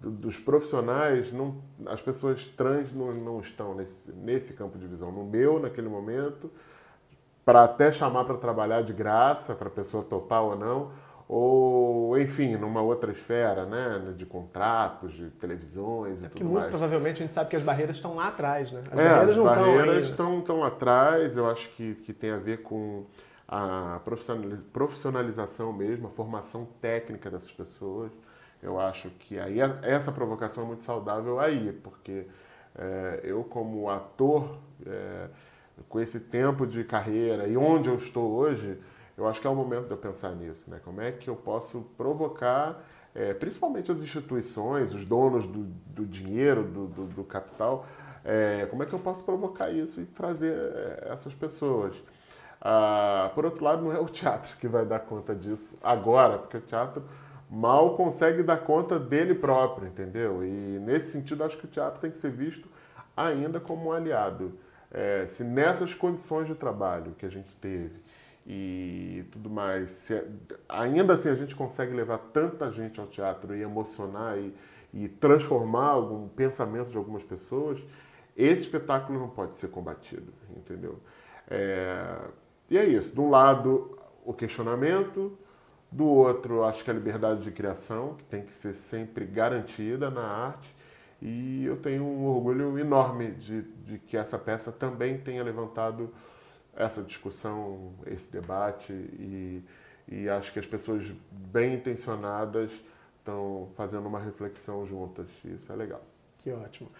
dos 0.00 0.38
profissionais, 0.38 1.30
não, 1.32 1.62
as 1.86 2.00
pessoas 2.00 2.46
trans 2.46 2.92
não, 2.92 3.12
não 3.12 3.40
estão 3.40 3.74
nesse, 3.74 4.10
nesse 4.12 4.54
campo 4.54 4.78
de 4.78 4.86
visão. 4.86 5.12
No 5.12 5.24
meu, 5.24 5.60
naquele 5.60 5.88
momento, 5.88 6.50
para 7.44 7.64
até 7.64 7.92
chamar 7.92 8.24
para 8.24 8.36
trabalhar 8.38 8.82
de 8.82 8.92
graça, 8.92 9.54
para 9.54 9.68
a 9.68 9.70
pessoa 9.70 10.02
topar 10.02 10.42
ou 10.42 10.56
não, 10.56 10.92
ou, 11.28 12.16
enfim, 12.18 12.56
numa 12.56 12.80
outra 12.80 13.10
esfera, 13.10 13.66
né, 13.66 14.14
de 14.16 14.24
contratos, 14.24 15.12
de 15.12 15.30
televisões 15.30 16.22
é 16.22 16.26
e 16.26 16.28
tudo 16.28 16.44
muito 16.44 16.58
mais. 16.60 16.70
provavelmente 16.70 17.16
a 17.16 17.26
gente 17.26 17.32
sabe 17.32 17.50
que 17.50 17.56
as 17.56 17.62
barreiras 17.62 17.96
estão 17.96 18.14
lá 18.14 18.28
atrás, 18.28 18.70
né? 18.70 18.82
As 18.90 18.98
é, 18.98 19.08
barreiras 19.08 19.38
as 19.38 19.44
barreiras 19.44 20.06
estão, 20.06 20.38
estão 20.38 20.60
lá 20.60 20.68
atrás, 20.68 21.36
eu 21.36 21.50
acho 21.50 21.68
que, 21.70 21.94
que 21.96 22.12
tem 22.12 22.30
a 22.30 22.36
ver 22.36 22.62
com 22.62 23.04
a 23.48 24.00
profissionalização 24.72 25.72
mesmo, 25.72 26.08
a 26.08 26.10
formação 26.10 26.66
técnica 26.80 27.30
dessas 27.30 27.52
pessoas. 27.52 28.12
Eu 28.62 28.80
acho 28.80 29.10
que 29.10 29.38
aí 29.38 29.58
essa 29.82 30.10
provocação 30.10 30.64
é 30.64 30.66
muito 30.66 30.82
saudável 30.82 31.38
aí, 31.38 31.72
porque 31.82 32.26
é, 32.74 33.20
eu 33.22 33.44
como 33.44 33.88
ator, 33.88 34.58
é, 34.84 35.28
com 35.88 36.00
esse 36.00 36.18
tempo 36.18 36.66
de 36.66 36.82
carreira 36.84 37.46
e 37.46 37.56
onde 37.56 37.88
eu 37.88 37.96
estou 37.96 38.32
hoje, 38.32 38.78
eu 39.16 39.26
acho 39.26 39.40
que 39.40 39.46
é 39.46 39.50
o 39.50 39.54
momento 39.54 39.86
de 39.86 39.92
eu 39.92 39.96
pensar 39.96 40.32
nisso, 40.32 40.70
né? 40.70 40.80
Como 40.84 41.00
é 41.00 41.10
que 41.10 41.28
eu 41.28 41.36
posso 41.36 41.82
provocar, 41.96 42.84
é, 43.14 43.32
principalmente 43.32 43.90
as 43.90 44.00
instituições, 44.00 44.92
os 44.92 45.06
donos 45.06 45.46
do, 45.46 45.64
do 45.86 46.04
dinheiro, 46.04 46.62
do, 46.64 46.86
do, 46.86 47.04
do 47.06 47.24
capital, 47.24 47.86
é, 48.24 48.66
como 48.66 48.82
é 48.82 48.86
que 48.86 48.92
eu 48.92 48.98
posso 48.98 49.24
provocar 49.24 49.70
isso 49.70 50.00
e 50.00 50.04
trazer 50.04 50.52
é, 50.52 51.08
essas 51.12 51.34
pessoas? 51.34 51.96
Ah, 52.60 53.30
por 53.34 53.44
outro 53.44 53.64
lado, 53.64 53.82
não 53.82 53.92
é 53.92 54.00
o 54.00 54.06
teatro 54.06 54.56
que 54.56 54.66
vai 54.66 54.84
dar 54.84 55.00
conta 55.00 55.34
disso 55.34 55.78
agora, 55.82 56.38
porque 56.38 56.56
o 56.56 56.60
teatro 56.60 57.02
mal 57.48 57.96
consegue 57.96 58.42
dar 58.42 58.58
conta 58.58 58.98
dele 58.98 59.34
próprio, 59.34 59.88
entendeu? 59.88 60.44
E 60.44 60.78
nesse 60.80 61.12
sentido, 61.12 61.44
acho 61.44 61.56
que 61.56 61.66
o 61.66 61.68
teatro 61.68 62.00
tem 62.00 62.10
que 62.10 62.18
ser 62.18 62.30
visto 62.30 62.68
ainda 63.16 63.60
como 63.60 63.90
um 63.90 63.92
aliado. 63.92 64.58
É, 64.90 65.26
se 65.26 65.44
nessas 65.44 65.94
condições 65.94 66.48
de 66.48 66.54
trabalho 66.54 67.12
que 67.18 67.26
a 67.26 67.28
gente 67.28 67.54
teve, 67.56 68.00
e 68.46 69.24
tudo 69.32 69.50
mais. 69.50 69.90
Se, 69.90 70.24
ainda 70.68 71.14
assim 71.14 71.28
a 71.28 71.34
gente 71.34 71.54
consegue 71.56 71.92
levar 71.92 72.18
tanta 72.18 72.70
gente 72.70 73.00
ao 73.00 73.06
teatro 73.06 73.54
e 73.54 73.62
emocionar 73.62 74.38
e, 74.38 74.54
e 74.94 75.08
transformar 75.08 75.88
algum 75.88 76.28
pensamento 76.28 76.90
de 76.90 76.96
algumas 76.96 77.24
pessoas, 77.24 77.82
esse 78.36 78.62
espetáculo 78.64 79.18
não 79.18 79.28
pode 79.28 79.56
ser 79.56 79.68
combatido, 79.68 80.32
entendeu? 80.56 81.00
É, 81.48 82.18
e 82.70 82.78
é 82.78 82.84
isso. 82.84 83.12
De 83.12 83.20
um 83.20 83.30
lado, 83.30 83.98
o 84.24 84.32
questionamento, 84.32 85.36
do 85.90 86.04
outro, 86.04 86.64
acho 86.64 86.84
que 86.84 86.90
a 86.90 86.94
liberdade 86.94 87.42
de 87.42 87.50
criação, 87.50 88.14
que 88.14 88.24
tem 88.24 88.42
que 88.44 88.54
ser 88.54 88.74
sempre 88.74 89.24
garantida 89.24 90.10
na 90.10 90.22
arte. 90.22 90.74
E 91.22 91.64
eu 91.64 91.76
tenho 91.76 92.04
um 92.04 92.26
orgulho 92.26 92.78
enorme 92.78 93.30
de, 93.32 93.62
de 93.62 93.98
que 93.98 94.16
essa 94.16 94.38
peça 94.38 94.70
também 94.70 95.18
tenha 95.18 95.42
levantado 95.42 96.12
essa 96.76 97.02
discussão, 97.02 97.92
esse 98.06 98.30
debate 98.30 98.92
e, 98.92 99.62
e 100.08 100.28
acho 100.28 100.52
que 100.52 100.58
as 100.58 100.66
pessoas 100.66 101.10
bem 101.30 101.74
intencionadas 101.74 102.70
estão 103.18 103.68
fazendo 103.76 104.06
uma 104.06 104.20
reflexão 104.20 104.86
juntas. 104.86 105.26
Isso 105.44 105.72
é 105.72 105.76
legal. 105.76 106.02
Que 106.38 106.52
ótimo. 106.52 106.90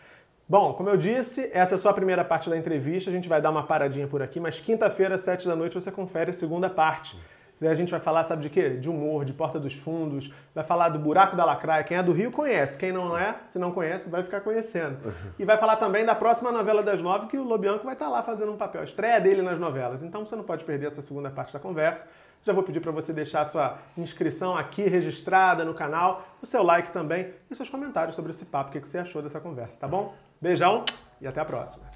Bom, 0.48 0.74
como 0.74 0.88
eu 0.88 0.96
disse, 0.96 1.50
essa 1.52 1.74
é 1.74 1.78
só 1.78 1.90
a 1.90 1.94
primeira 1.94 2.24
parte 2.24 2.48
da 2.48 2.56
entrevista. 2.56 3.10
A 3.10 3.12
gente 3.12 3.28
vai 3.28 3.40
dar 3.40 3.50
uma 3.50 3.66
paradinha 3.66 4.06
por 4.06 4.22
aqui, 4.22 4.38
mas 4.38 4.60
quinta-feira, 4.60 5.16
às 5.16 5.20
sete 5.22 5.46
da 5.46 5.56
noite, 5.56 5.74
você 5.74 5.90
confere 5.90 6.30
a 6.30 6.34
segunda 6.34 6.70
parte. 6.70 7.16
A 7.60 7.74
gente 7.74 7.90
vai 7.90 8.00
falar, 8.00 8.24
sabe 8.24 8.42
de 8.42 8.50
quê? 8.50 8.70
De 8.70 8.90
humor, 8.90 9.24
de 9.24 9.32
Porta 9.32 9.58
dos 9.58 9.72
Fundos, 9.74 10.30
vai 10.54 10.62
falar 10.62 10.90
do 10.90 10.98
Buraco 10.98 11.34
da 11.34 11.44
Lacraia. 11.44 11.82
Quem 11.84 11.96
é 11.96 12.02
do 12.02 12.12
Rio 12.12 12.30
conhece, 12.30 12.78
quem 12.78 12.92
não 12.92 13.16
é, 13.16 13.36
se 13.46 13.58
não 13.58 13.72
conhece, 13.72 14.10
vai 14.10 14.22
ficar 14.22 14.42
conhecendo. 14.42 14.98
E 15.38 15.44
vai 15.44 15.56
falar 15.56 15.76
também 15.76 16.04
da 16.04 16.14
próxima 16.14 16.52
novela 16.52 16.82
das 16.82 17.00
nove, 17.00 17.28
que 17.28 17.38
o 17.38 17.42
Lobianco 17.42 17.84
vai 17.84 17.94
estar 17.94 18.08
lá 18.08 18.22
fazendo 18.22 18.52
um 18.52 18.56
papel, 18.58 18.82
a 18.82 18.84
estreia 18.84 19.18
dele 19.18 19.40
nas 19.40 19.58
novelas. 19.58 20.02
Então 20.02 20.24
você 20.24 20.36
não 20.36 20.44
pode 20.44 20.64
perder 20.64 20.88
essa 20.88 21.00
segunda 21.00 21.30
parte 21.30 21.52
da 21.52 21.58
conversa. 21.58 22.06
Já 22.44 22.52
vou 22.52 22.62
pedir 22.62 22.80
para 22.80 22.92
você 22.92 23.12
deixar 23.12 23.46
sua 23.46 23.78
inscrição 23.96 24.56
aqui 24.56 24.82
registrada 24.82 25.64
no 25.64 25.74
canal, 25.74 26.24
o 26.42 26.46
seu 26.46 26.62
like 26.62 26.92
também 26.92 27.32
e 27.50 27.54
seus 27.54 27.70
comentários 27.70 28.14
sobre 28.14 28.30
esse 28.32 28.44
papo, 28.44 28.68
o 28.68 28.72
que 28.72 28.86
você 28.86 28.98
achou 28.98 29.20
dessa 29.22 29.40
conversa, 29.40 29.80
tá 29.80 29.88
bom? 29.88 30.14
Beijão 30.40 30.84
e 31.20 31.26
até 31.26 31.40
a 31.40 31.44
próxima. 31.44 31.95